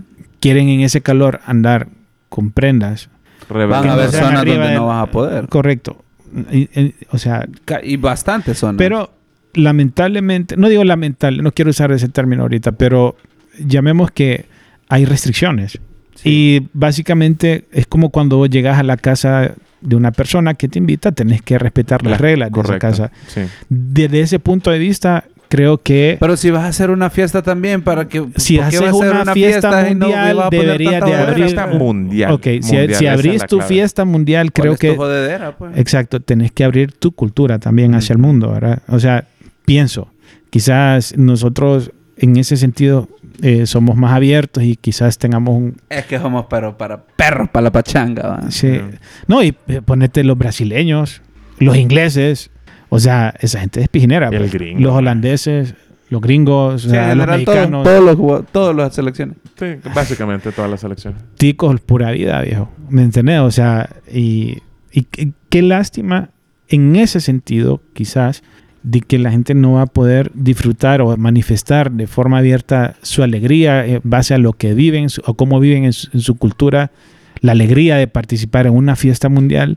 [0.40, 1.88] quieren en ese calor andar
[2.28, 3.08] con prendas.
[3.48, 5.48] Van a sean zonas donde del- no vas a poder.
[5.48, 6.02] Correcto.
[6.50, 8.76] Y- y- o sea, Ca- Y bastantes zonas.
[8.78, 9.10] pero
[9.52, 13.16] lamentablemente, no digo lamentable, no quiero usar ese término ahorita, pero
[13.58, 14.46] llamemos que
[14.88, 15.78] hay restricciones.
[16.16, 16.28] Sí.
[16.60, 19.54] Y básicamente es como cuando vos llegas a la casa
[19.84, 23.10] de una persona que te invita, tenés que respetar las La- reglas de esa casa.
[23.28, 23.42] Sí.
[23.68, 27.82] Desde ese punto de vista, creo que Pero si vas a hacer una fiesta también
[27.82, 28.24] para que...
[28.36, 31.34] si ¿por qué haces vas a hacer una, fiesta no le mundial, deberías de abrir...
[31.44, 32.32] Fiesta mundial.
[32.32, 33.68] Ok, si, Mundial, si abrís tu clave.
[33.74, 34.96] fiesta mundial, ¿Cuál creo que...
[34.96, 35.76] jodedera, pues?
[35.76, 38.82] Exacto, tenés que abrir tu cultura también hacia el mundo, ¿verdad?
[38.88, 39.26] O sea,
[39.64, 40.08] pienso,
[40.50, 43.08] quizás nosotros en ese sentido
[43.42, 45.76] eh, somos más abiertos y quizás tengamos un...
[45.88, 48.28] Es que somos pero para perros, para la pachanga.
[48.28, 48.50] ¿va?
[48.50, 48.80] sí.
[49.26, 51.22] No, y eh, ponete los brasileños,
[51.58, 52.50] los ingleses,
[52.88, 54.30] o sea, esa gente es pijinera.
[54.30, 54.52] Pues.
[54.52, 54.98] gringo, los man.
[54.98, 55.74] holandeses,
[56.10, 59.36] los gringos, o Sí, sea, los general, todos, mexicanos, todos los todas las selecciones.
[59.58, 61.20] Sí, básicamente todas las selecciones.
[61.36, 62.70] ticos pura vida, viejo.
[62.88, 63.40] ¿Me entendés?
[63.40, 64.58] O sea, y,
[64.92, 66.30] y qué, qué lástima
[66.68, 68.42] en ese sentido, quizás,
[68.84, 73.22] de que la gente no va a poder disfrutar o manifestar de forma abierta su
[73.22, 76.92] alegría en base a lo que viven o cómo viven en su, cultura,
[77.40, 79.76] la alegría de participar en una fiesta mundial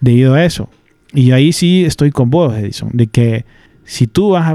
[0.00, 0.68] debido a eso.
[1.14, 3.44] Y ahí sí estoy con vos, Edison, de que
[3.84, 4.54] si tú vas a,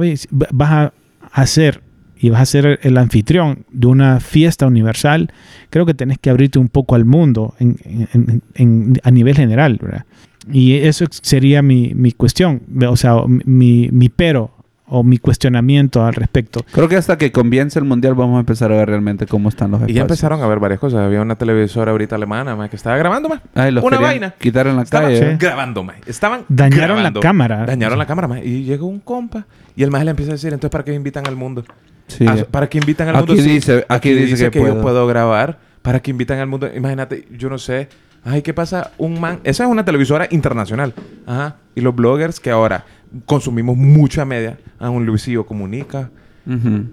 [0.52, 0.94] vas a
[1.32, 1.82] hacer
[2.20, 5.32] y vas a ser el anfitrión de una fiesta universal,
[5.70, 10.06] creo que tenés que abrirte un poco al mundo en- a nivel general, ¿verdad?
[10.52, 14.52] Y eso sería mi, mi cuestión, o sea, mi, mi pero
[14.86, 16.64] o mi cuestionamiento al respecto.
[16.72, 19.72] Creo que hasta que comience el mundial vamos a empezar a ver realmente cómo están
[19.72, 19.96] los Y espacios.
[19.96, 21.00] ya empezaron a ver varias cosas.
[21.00, 23.42] Había una televisora ahorita alemana ma, que estaba grabando más.
[23.56, 24.32] Ay, los una vaina.
[24.38, 25.32] Quitar en la Estaban calle.
[25.32, 25.38] ¿eh?
[25.40, 25.94] grabando, ma.
[26.06, 27.20] Estaban Dañaron grabando.
[27.20, 27.66] la cámara.
[27.66, 28.40] Dañaron la cámara, ma.
[28.42, 29.48] Y llegó un compa.
[29.76, 31.64] Y el maje le empieza a decir, entonces, ¿para qué invitan al mundo?
[32.08, 32.26] Sí.
[32.28, 33.42] Ah, ¿Para qué invitan al Aquí mundo?
[33.42, 34.82] Sí, dice- aquí dice que yo puedo.
[34.82, 35.58] puedo grabar.
[35.82, 36.70] ¿Para qué invitan al mundo?
[36.76, 37.90] Imagínate, yo no sé.
[38.26, 38.92] Ay, ¿qué pasa?
[38.98, 39.40] Un man...
[39.44, 40.94] Esa es una televisora internacional.
[41.26, 41.58] Ajá.
[41.76, 42.86] Y los bloggers que ahora
[43.26, 44.58] consumimos mucha media.
[44.80, 46.10] A un Luisillo Comunica,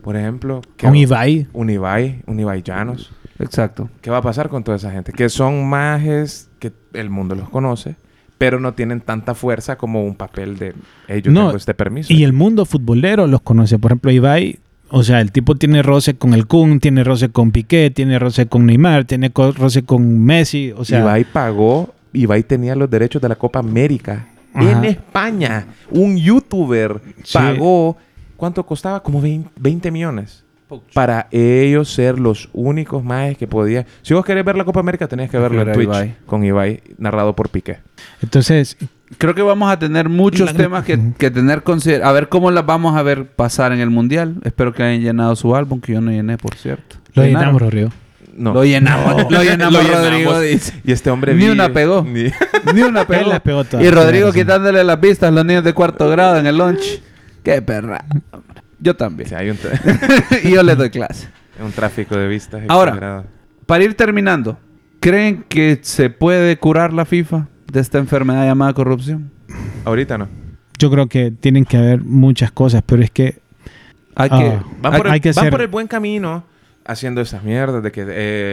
[0.03, 0.61] por ejemplo.
[0.77, 2.23] que- Un Ibai, Un Ibai.
[2.27, 3.13] Un Ibai Llanos.
[3.39, 3.89] Exacto.
[4.03, 5.13] ¿Qué va a pasar con toda esa gente?
[5.13, 7.97] Que son majes que el mundo los conoce,
[8.39, 10.75] pero no tienen tanta fuerza como un papel de,
[11.23, 12.13] yo No, tengo este permiso.
[12.13, 13.79] y el mundo futbolero los conoce.
[13.79, 14.59] Por ejemplo, Ibai
[14.91, 18.47] O sea, el tipo tiene roce con el Kun, tiene roce con Piqué, tiene roce
[18.47, 20.73] con Neymar, tiene roce con Messi.
[20.77, 24.71] O sea, Ibai pagó, Ibai tenía los derechos de la Copa América Ajá.
[24.73, 25.67] en España.
[25.91, 27.35] Un youtuber Sí.
[27.39, 27.97] pagó,
[28.37, 29.01] ¿cuánto costaba?
[29.03, 30.45] Como 20, 20 millones.
[30.95, 33.87] Para ellos ser los únicos más que podían.
[34.03, 36.15] Si vos querés ver la Copa América, tenías que verlo ver en Twitch Ibai.
[36.27, 37.79] con Ibai, narrado por Piqué.
[38.23, 38.77] entonces,
[39.19, 42.51] Creo que vamos a tener muchos La- temas que, que tener consider A ver cómo
[42.51, 44.37] las vamos a ver pasar en el Mundial.
[44.45, 46.97] Espero que hayan llenado su álbum, que yo no llené, por cierto.
[47.15, 47.41] lo ¿Llenaron?
[47.41, 47.91] llenamos, Rodrigo.
[48.37, 48.55] No.
[48.55, 49.31] Lo llenamos.
[49.31, 50.05] Lo llenamos, Lo llenamos.
[50.11, 50.81] Rodrigo dice.
[50.85, 52.03] Y este hombre Ni vi- una pegó.
[52.09, 52.31] ni-
[52.73, 53.23] Ni una pegó.
[53.25, 53.85] Él la pegó todas.
[53.85, 57.03] y Rodrigo quitándole las vistas a los niños de cuarto grado en el lunch.
[57.43, 58.05] Qué perra.
[58.79, 59.29] Yo también.
[59.29, 61.29] Sí, hay un, tra- y yo les doy clase.
[61.63, 62.63] un tráfico de vistas.
[62.69, 63.25] Ahora.
[63.67, 64.59] Para ir terminando,
[65.01, 69.31] ¿creen que se puede curar la FIFA de esta enfermedad llamada corrupción?
[69.85, 70.29] Ahorita no.
[70.79, 73.39] Yo creo que tienen que haber muchas cosas, pero es que
[74.17, 74.59] Hay que...
[74.83, 76.45] Van, Hay- por el, hay que van hacer- por el buen camino
[76.85, 78.01] haciendo esas mierdas de que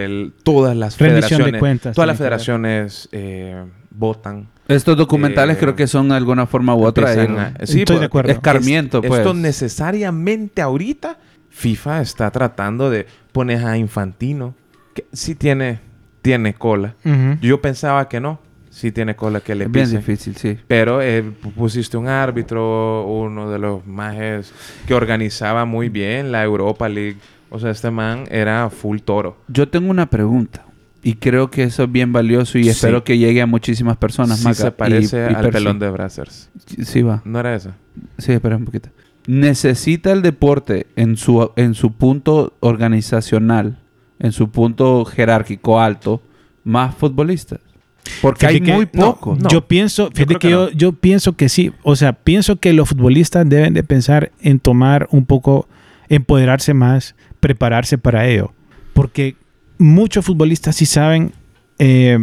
[0.05, 4.47] el- todas las Rendición de federaciones, cuentas todas las federaciones eh, votan.
[4.67, 7.79] Estos documentales Eh, creo que son de alguna forma u otra empiezan ir- a- sí,
[7.81, 8.31] Estoy pues, de acuerdo.
[8.31, 9.19] escarmiento, es- pues.
[9.21, 11.17] Esto necesariamente ahorita
[11.49, 14.53] FIFA está tratando de poner a Infantino,
[14.93, 15.79] que sí tiene,
[16.21, 16.95] tiene cola.
[17.03, 17.37] Ujú.
[17.41, 18.39] Yo pensaba que no,
[18.77, 19.99] sí tiene cola que le Es bien pisen.
[19.99, 20.57] difícil, sí.
[20.67, 24.53] Pero eh, pu- pusiste un árbitro, uno de los majes
[24.87, 27.17] que organizaba muy bien la Europa League.
[27.49, 29.37] O sea, este man era full toro.
[29.47, 30.63] Yo tengo una pregunta.
[31.03, 32.69] Y creo que eso es bien valioso y Sí.
[32.69, 34.39] espero que llegue a muchísimas personas.
[34.39, 35.51] Sí Maca, se parece y- y al Percy.
[35.51, 36.49] pelón de Brazzers.
[36.83, 37.21] Sí va.
[37.23, 37.71] ¿No era eso?
[38.17, 38.89] Sí, espera un poquito.
[39.25, 43.77] ¿Necesita el deporte en su, en su punto organizacional,
[44.19, 46.21] en su punto jerárquico alto,
[46.63, 47.59] más futbolistas?
[48.21, 49.49] Porque hay que- muy no, no.
[49.49, 50.71] Yo pienso, fíjate que, que yo, no.
[50.71, 51.71] yo pienso que sí.
[51.83, 55.67] O sea, pienso que los futbolistas deben de pensar en tomar un poco,
[56.09, 58.51] empoderarse más, prepararse para ello.
[58.93, 59.35] Porque
[59.77, 61.31] muchos futbolistas sí saben
[61.79, 62.17] eh,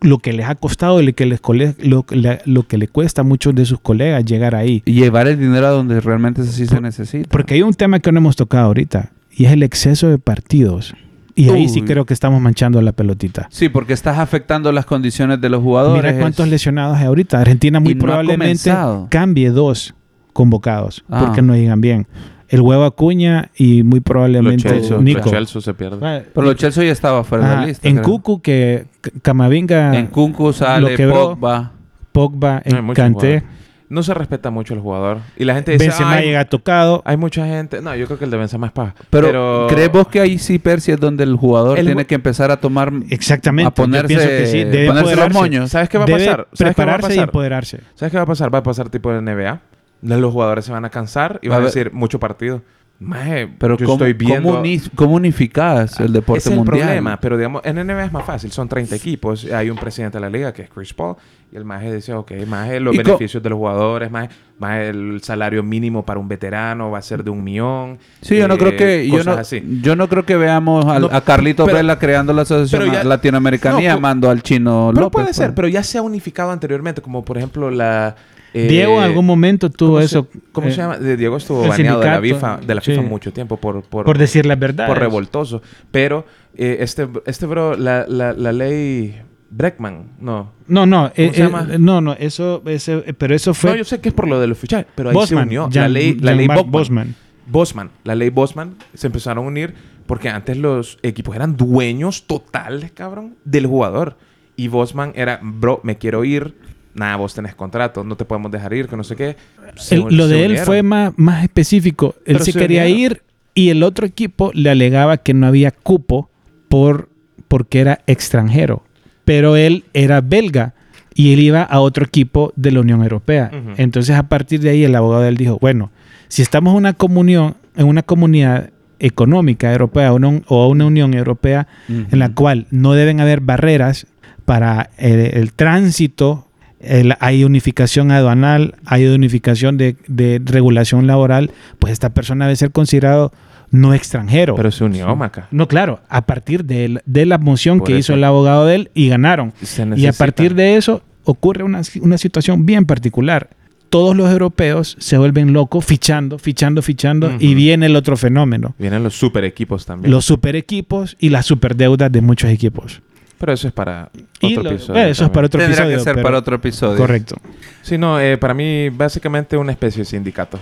[0.00, 2.04] lo que les ha costado y lo que les, cole- lo,
[2.44, 4.82] lo que le cuesta a muchos de sus colegas llegar ahí.
[4.84, 7.28] Y llevar el dinero a donde realmente sí se necesita.
[7.30, 10.94] Porque hay un tema que no hemos tocado ahorita y es el exceso de partidos.
[11.36, 13.48] Y ahí sí creo que estamos manchando la pelotita.
[13.50, 16.02] Sí, porque estás afectando las condiciones de los jugadores.
[16.04, 17.40] Mira cuántos Es- lesionados hay ahorita.
[17.40, 18.72] Argentina muy no probablemente
[19.10, 19.94] cambie dos
[20.32, 21.24] convocados Ah.
[21.26, 22.06] porque no llegan bien.
[22.48, 25.20] El huevo Acuña y muy probablemente Chelsea, Nico.
[25.22, 26.04] los Chelsea se pierden.
[26.04, 27.88] Ah, Pero los Chelsea ya estaba fuera de la lista.
[27.88, 28.04] en creo.
[28.04, 28.86] Cucu que
[29.22, 31.30] Camavinga, En Kunku sale lo quebró.
[31.34, 31.72] Pogba.
[32.12, 33.42] Pogba, en jugadores.
[33.88, 35.18] No se respeta mucho el jugador.
[35.36, 37.02] Y la gente dice, Benzema "Ay, llega tocado.
[37.04, 37.82] hay mucha gente...
[37.82, 38.94] No, yo creo que el de Benzema es paja.
[39.10, 42.50] Pero, ¿crees vos que ahí sí, Percy, es donde el jugador El tiene que empezar
[42.50, 42.92] a tomar...
[43.10, 43.68] Exactamente.
[43.68, 44.64] A ponerse, Yo pienso que sí.
[44.64, 45.70] Debe ponerse los moños.
[45.70, 46.48] ¿Sabes qué va a Debe pasar?
[46.52, 47.80] ¿Sabes qué va a prepararse y empoderarse.
[47.94, 48.54] ¿Sabes qué va a pasar?
[48.54, 49.60] Va a pasar tipo de NBA.
[50.02, 52.62] Los jugadores se van a cansar y Va a van a decir mucho partido.
[53.04, 54.48] Maje, Pero yo ¿cómo, estoy viendo...
[54.48, 56.80] ¿cómo, uni- cómo unificás el deporte Ese es el mundial?
[56.80, 60.22] problema, pero digamos, en NBA es más fácil, son 30 equipos, hay un presidente de
[60.22, 61.16] la liga que es Chris Paul,
[61.52, 64.28] y el maje dice, ok, maje, los ¿Y beneficios de los jugadores, maje,
[64.58, 67.98] maje, el salario mínimo para un veterano va a ser de un millón.
[68.22, 69.08] Sí, yo no eh, creo que...
[69.08, 69.62] Yo no, así.
[69.82, 72.92] yo no creo que veamos al- No, a Carlitos pero- Vela creando la Asociación pero
[72.92, 75.12] ya- Latinoamericana y no, pu- llamando al chino Pero López.
[75.12, 75.36] puede pues.
[75.36, 78.16] ser, pero ya se ha unificado anteriormente, como por ejemplo la...
[78.54, 80.28] eh, Diego en algún momento tuvo ¿cómo se- eso.
[80.52, 80.96] ¿Cómo eh, se llama?
[80.98, 83.08] Diego estuvo baneado de la FIFA, de la FIFA sí.
[83.08, 83.82] mucho tiempo por...
[83.82, 84.86] Por, Por decir la verdad.
[84.86, 85.60] por revoltoso.
[85.90, 86.24] Pero
[86.56, 90.52] eh, este, este bro, la, la, la ley Breckman, no.
[90.66, 91.66] No, no, eh, se eh, llama?
[91.78, 94.40] no, no, eso, ese- eh, pero eso fue No, yo sé que es por lo
[94.40, 95.68] de los fichajes, pero ahí Bosman, se unió.
[95.72, 96.70] la Jan- ley, la ley Bosman.
[96.70, 97.14] Bosman.
[97.46, 97.90] Bosman.
[98.04, 99.74] La ley Bosman se empezaron a unir
[100.06, 104.16] porque antes los equipos eran dueños totales, cabrón, del jugador.
[104.56, 106.54] Y Bosman era, bro, me quiero ir.
[106.94, 109.36] Nada, vos tenés contrato, no te podemos dejar ir, que no sé qué.
[109.76, 112.14] Se El- un- lo se de él fue más, más específico.
[112.18, 113.00] Él Pero se se quería unieron.
[113.12, 113.22] ir
[113.54, 116.30] y el otro equipo le alegaba que no había cupo
[116.68, 117.08] por,
[117.48, 118.84] porque era extranjero.
[119.24, 120.74] Pero él era belga
[121.14, 123.50] y él iba a otro equipo de la Unión Europea.
[123.76, 125.90] Entonces, a partir de ahí, el abogado de él dijo: Bueno,
[126.28, 128.70] si estamos en una comunión, en una comunidad
[129.00, 134.06] económica europea o una, o una Unión Europea en la cual no deben haber barreras
[134.44, 136.48] para eh, el tránsito,
[136.86, 142.70] el- hay unificación aduanal, hay unificación de, de regulación laboral, pues esta persona debe ser
[142.72, 143.32] considerado
[143.70, 144.54] no extranjero.
[144.54, 145.48] Pero se unió, Maca.
[145.50, 147.98] no, claro, a partir de, el- de la moción Por que eso.
[147.98, 149.52] hizo el abogado de él y ganaron.
[149.96, 153.50] Y a partir de eso ocurre una, una situación bien particular.
[153.90, 158.74] Todos los europeos se vuelven locos fichando, fichando, fichando y viene el otro fenómeno.
[158.78, 160.10] Vienen los super equipos también.
[160.10, 163.02] Los super equipos y las super deudas de muchos equipos.
[163.44, 164.08] Pero eso es para
[164.40, 165.02] Y otro lo- episodio.
[165.02, 165.98] eh, eso es para otro Tendrá episodio.
[165.98, 166.96] que ser pero- para otro episodio.
[166.96, 167.36] Correcto.
[167.82, 170.58] Sí, no, eh, para mí básicamente una especie de sindicato.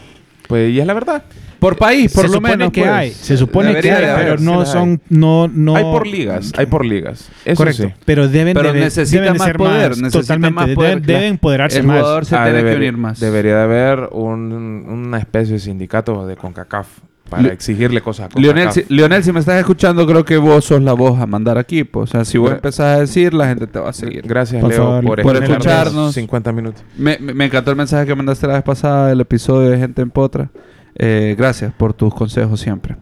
[0.49, 1.23] Pues, y es la verdad.
[1.61, 2.73] Por país, por se lo supone menos.
[2.73, 2.93] que pues.
[2.93, 5.77] hay, se supone que hay, haber, pero no son, no, no.
[5.77, 7.31] Hay por ligas, hay por ligas.
[7.45, 7.95] Eso Correcto, sí.
[8.05, 10.75] pero deben, Pero debe- necesita deben de más ser poder, más, necesita totalmente, más deben-
[10.75, 11.27] poder, deben, claro.
[11.27, 12.01] empoderarse El más.
[12.01, 13.21] jugador se Ah, tiene que unir más.
[13.21, 14.53] Debería de haber un-
[14.89, 16.89] una especie de sindicato de CONCACAF
[17.33, 18.87] para Le- exigirle cosas a Lionel, CONCACAF.
[18.89, 21.83] si, Lionel, si me estás escuchando, creo que vos sos la voz a mandar aquí.
[21.85, 22.11] pues.
[22.11, 24.23] O sea, si vos Gra- empezás a decir, la gente te va a seguir.
[24.27, 26.15] Gracias, Por Leo, favor, por, por escucharnos escucharnos.
[26.15, 26.85] 50 minutos.
[26.97, 30.03] Me, me- me encantó el mensaje que mandaste la vez pasada del episodio de Gente
[30.03, 30.51] en Potra.
[30.95, 32.97] Eh, gracias por tus consejos siempre.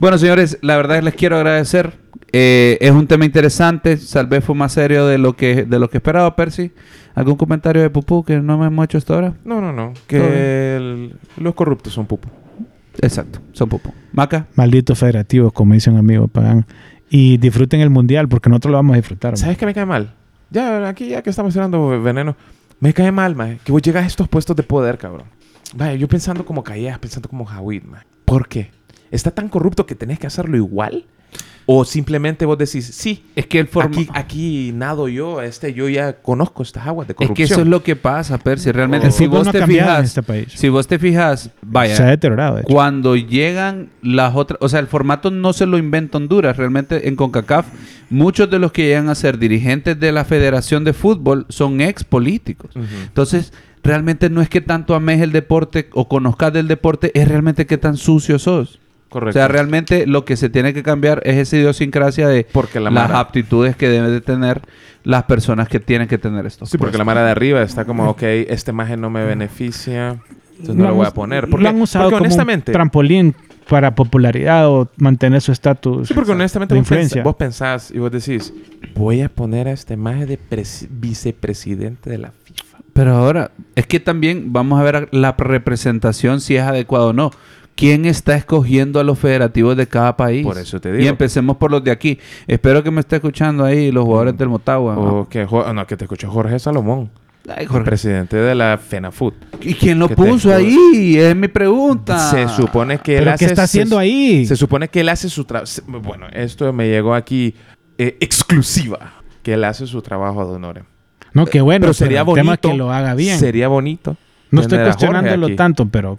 [0.00, 1.92] Bueno, señores, la verdad es que les quiero agradecer.
[2.32, 3.98] Eh, es un tema interesante.
[4.12, 6.72] Tal vez fue más serio de lo que de lo que esperaba, Percy.
[7.14, 9.34] ¿Algún comentario de Pupú que no me hemos hecho hasta ahora?
[9.44, 9.92] No, no, no.
[10.06, 12.28] Que el- los corruptos son pupo.
[13.00, 13.92] Exacto, son Pupú.
[14.12, 14.46] Maca.
[14.54, 16.66] Malditos federativos, como dice un amigo Pagán.
[17.08, 19.32] Y disfruten el mundial, porque nosotros lo vamos a disfrutar.
[19.32, 19.36] man.
[19.36, 20.14] ¿Sabes qué me cae mal?
[20.50, 22.36] Ya, aquí ya que estamos tirando veneno.
[22.80, 23.58] Me cae mal, man.
[23.64, 25.26] Que vos llegas a estos puestos de poder, cabrón.
[25.74, 28.02] Vaya, yo pensando como Callejas, pensando como Jawid, man.
[28.24, 28.70] ¿Por qué?
[29.10, 31.04] ¿Está tan corrupto que tenés que hacerlo igual?
[31.68, 33.90] ¿O simplemente vos decís, sí, Es que el forma...
[33.90, 37.34] aquí, aquí nado yo, este, yo ya conozco estas aguas de Es corrupción?
[37.34, 38.70] que eso es lo que pasa, Percy.
[38.70, 40.46] Realmente, si vos no te en fijas, este país.
[40.54, 42.62] si vos te fijas, vaya, Se ha deteriorado, de.
[42.62, 47.16] Cuando llegan las otras, o sea, el formato no se lo inventa Honduras, realmente en
[47.16, 47.66] CONCACAF,
[48.10, 52.04] muchos de los que llegan a ser dirigentes de la Federación de Fútbol son ex
[52.04, 52.70] políticos.
[52.76, 53.52] Entonces,
[53.82, 57.76] realmente no es que tanto ames el deporte o conozcas del deporte, es realmente que
[57.76, 58.78] tan sucio sos.
[59.18, 59.38] Correcto.
[59.38, 62.90] O sea, realmente lo que se tiene que cambiar es esa idiosincrasia de Porque la
[62.90, 64.60] las mara- aptitudes que deben de tener
[65.04, 68.10] las personas que tienen que tener estos Sí, porque la mara de arriba está como,
[68.10, 70.18] ok, esta imagen no me beneficia,
[70.50, 71.44] entonces no lo han voy a poner.
[71.44, 73.34] Lo Porque, han usado porque como honestamente, un trampolín
[73.68, 77.22] para popularidad o mantener su estatus sí, porque honestamente de vos, pens- influencia.
[77.22, 78.52] vos pensás y vos decís,
[78.94, 82.78] voy a poner a esta imagen de presi- vicepresidente de la FIFA.
[82.92, 87.30] Pero ahora, es que también vamos a ver la representación si es adecuado o no.
[87.76, 90.44] ¿Quién está escogiendo a los federativos de cada país?
[90.44, 91.10] Por eso te Y digo.
[91.10, 92.18] empecemos por los de aquí.
[92.46, 94.94] Espero que me esté escuchando ahí los jugadores del Motagua.
[94.94, 95.02] ¿no?
[95.20, 97.10] O que, Jo- no, que te escuchó Jorge Salomón,
[97.54, 97.84] Ay, Jorge.
[97.84, 99.34] presidente de la FENAFUT.
[99.60, 101.16] ¿Y quién lo te puso ahí?
[101.18, 102.18] Es mi pregunta.
[102.30, 103.44] Se supone que él ¿Pero hace...
[103.44, 104.46] qué está haciendo se- ahí?
[104.46, 105.70] Se supone que él hace su trabajo...
[105.86, 107.54] Bueno, esto me llegó aquí
[107.98, 109.12] eh, exclusiva.
[109.42, 110.84] Que él hace su trabajo de honor.
[111.34, 112.70] No, qué bueno, pero sería el tema es bonito.
[112.70, 113.38] que lo haga bien.
[113.38, 114.16] Sería bonito.
[114.50, 116.18] no estoy cuestionándolo tanto, pero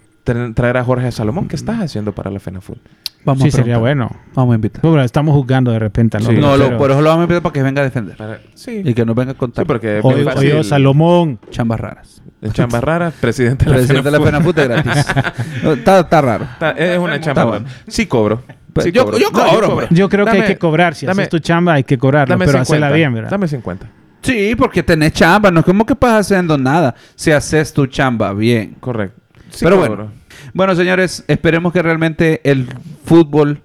[0.54, 1.48] Traer a Jorge Salomón.
[1.48, 2.78] ¿Qué estás haciendo para la FENAFUT?
[3.24, 4.10] Vamos sí a sería bueno.
[4.34, 4.84] Vamos a invitar.
[4.84, 6.28] No, pero estamos juzgando de repente, ¿no?
[6.30, 6.36] Sí.
[6.36, 8.16] no, lo- por eso lo vamos a invitar para que venga a defender.
[8.16, 8.82] Para- Sí.
[8.84, 11.38] Y que nos venga a contar Sí, porque Oye, Salomón.
[11.50, 12.22] chambas raras.
[12.40, 14.58] En chamba rara, presidente de la Presidente de la FENAFUT.
[14.58, 15.06] Es gratis.
[15.64, 16.44] No, está, está raro.
[16.44, 17.42] Está- Es una chamba.
[17.42, 17.66] Está bueno.
[17.88, 18.42] Sí cobro.
[18.72, 19.18] Pues Sí yo- cobro.
[19.18, 19.86] yo No, cobro, hombre.
[19.90, 20.94] Yo creo que hay que cobrar.
[20.94, 22.72] Si dame- haces tu chamba, hay que cobrarlo, Dame pero 50.
[22.86, 23.30] hacerla bien, ¿verdad?
[23.30, 23.86] Dame 50.
[24.22, 25.50] Sí, porque tenés chamba.
[25.50, 26.94] No es como que estás haciendo nada.
[27.16, 28.76] Si haces tu chamba bien.
[28.78, 29.20] Correcto.
[29.50, 30.10] Sí Pero bueno.
[30.54, 32.68] Bueno, señores, esperemos que realmente el
[33.04, 33.62] fútbol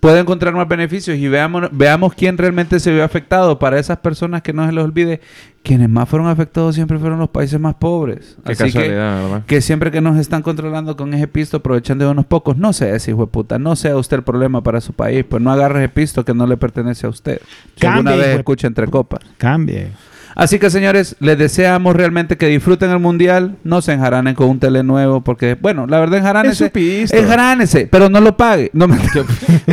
[0.00, 3.58] pueda encontrar más beneficios y veamos, veamos quién realmente se vio afectado.
[3.58, 5.20] Para esas personas que no se les olvide,
[5.62, 8.36] quienes más fueron afectados siempre fueron los países más pobres.
[8.44, 9.42] Qué Así que, casualidad, ¿verdad?
[9.46, 12.56] que siempre que nos están controlando con ese pisto, aprovechan de unos pocos.
[12.56, 15.24] No sea ese hijo de puta, no sea usted el problema para su país.
[15.28, 17.40] Pues no agarre ese pisto que no le pertenece a usted.
[17.78, 19.20] Cambie, alguna vez escucha entre copas.
[19.36, 19.88] Cambie.
[20.38, 24.60] Así que señores, les deseamos realmente que disfruten el mundial, no se enjaranen con un
[24.60, 26.18] tele nuevo, porque bueno, la verdad
[26.70, 27.16] pisto.
[27.16, 28.98] enjaránese, pero no lo pague, no me-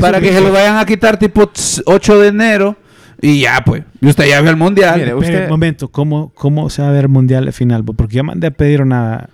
[0.01, 2.76] para que se lo vayan a quitar tipo tss, 8 de enero
[3.22, 4.99] y ya pues, y usted ya vio el mundial.
[4.99, 7.84] Mire, Mira, un momento, ¿cómo, ¿cómo se va a ver el mundial final?
[7.84, 9.30] Porque yo mandé a pedir una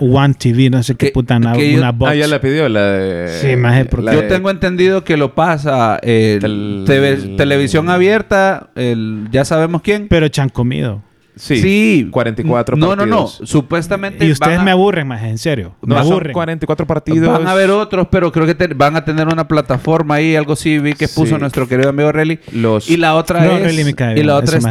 [0.00, 2.10] One TV, no sé qué Que- puta, una, que yo- una box.
[2.10, 3.28] Ah, ya la pidió la de...
[3.40, 8.70] Sí, maje, porque- yo de- tengo entendido que lo pasa eh, Tel- TV televisión abierta,
[8.74, 10.08] el, ya sabemos quién.
[10.08, 10.48] Pero chan
[11.36, 11.62] comido.
[11.62, 13.48] Sí, 44 No, no, no, partidos.
[13.48, 15.74] supuestamente Y ustedes a- me aburren, más en serio.
[15.82, 16.32] No, me son aburren.
[16.32, 17.28] 44 partidos.
[17.28, 20.52] Van a haber otros, pero creo que te- van a tener una plataforma ahí, algo
[20.54, 21.40] así, vi que puso Sí.
[21.40, 22.38] nuestro querido amigo Relly.
[22.52, 22.88] Los...
[22.90, 23.62] Y la otra No, es...
[23.62, 24.66] Relly me cae y la otra es...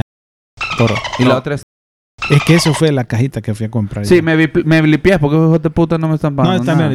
[0.77, 0.95] toro.
[1.19, 1.37] Y la No.
[1.39, 1.63] otra es...
[2.29, 4.05] Es que eso fue la cajita que fui a comprar.
[4.05, 4.23] Sí, yo.
[4.23, 6.87] me, vi- me blipeas porque esos hijos de puta no me están No, pagando también.
[6.89, 6.93] nada.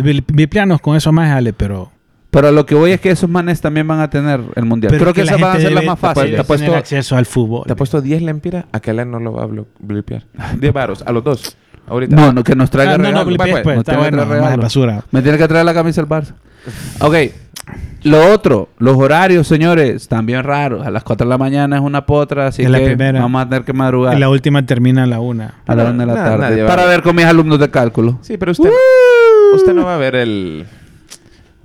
[0.80, 1.90] con eso más jale, pero.
[2.30, 4.90] Pero lo que voy es que esos manes también van a tener el mundial.
[4.90, 6.34] pero creo que, la esas van a ser las más fáciles.
[6.34, 7.64] Te ha puesto- acceso al fútbol.
[7.66, 9.48] Te ha puesto 10 lempiras, aquel no lo va a
[9.80, 10.24] blipear.
[10.60, 11.56] 10 varos, a los dos.
[11.86, 12.14] Ahorita.
[12.14, 13.26] No, no, que nos traiga Ah, no, no, regalo.
[13.26, 14.62] blipees, pues, pues, está que bueno, más regalo.
[14.62, 15.04] basura.
[15.10, 16.34] Me tiene que traer la camisa del Barça.
[17.00, 17.14] Ok.
[18.04, 20.86] Lo otro, los horarios, señores, también raros.
[20.86, 23.20] A las 4 de la mañana es una potra, así Es la que primera.
[23.22, 25.54] vamos a tener que madrugar Y la última termina a la una.
[25.66, 26.64] a la 1 de la Nada, tarde.
[26.66, 28.18] para a- ver con mis alumnos de cálculo.
[28.20, 28.70] Sí, pero usted,
[29.54, 30.66] usted no va a ver el...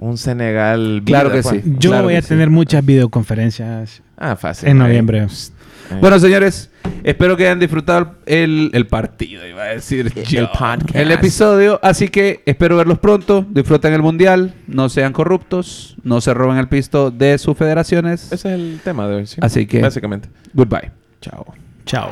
[0.03, 1.01] Un Senegal...
[1.05, 1.61] Claro que sí.
[1.79, 2.27] Yo Claro voy a sí.
[2.27, 4.67] tener muchas videoconferencias Ah, fácil.
[4.69, 4.87] en ahí.
[4.89, 5.27] noviembre.
[6.01, 6.69] Bueno, señores,
[7.03, 10.41] espero que hayan disfrutado el, el partido, iba a decir yo.
[10.41, 10.95] El podcast.
[10.95, 11.79] El episodio.
[11.83, 13.45] Así que espero verlos pronto.
[13.49, 14.53] Disfruten el mundial.
[14.67, 15.95] No sean corruptos.
[16.03, 18.25] No se roben el pisto de sus federaciones.
[18.31, 19.37] Ese es el tema de hoy, sí.
[19.41, 20.29] Así que- Básicamente.
[20.53, 20.91] Goodbye.
[21.21, 21.45] Chao.
[21.85, 22.11] Chao.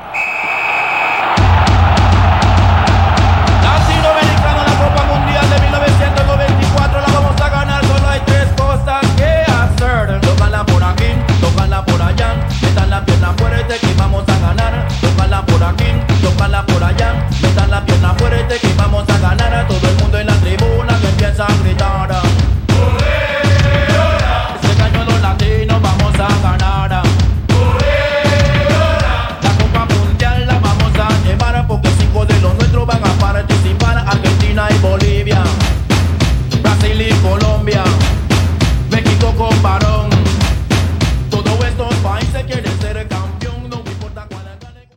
[15.62, 15.86] por aquí,
[16.66, 20.28] por allá, metan la pierna fuerte que vamos a ganar a todo el mundo en
[20.28, 21.70] la tribuna que empieza a.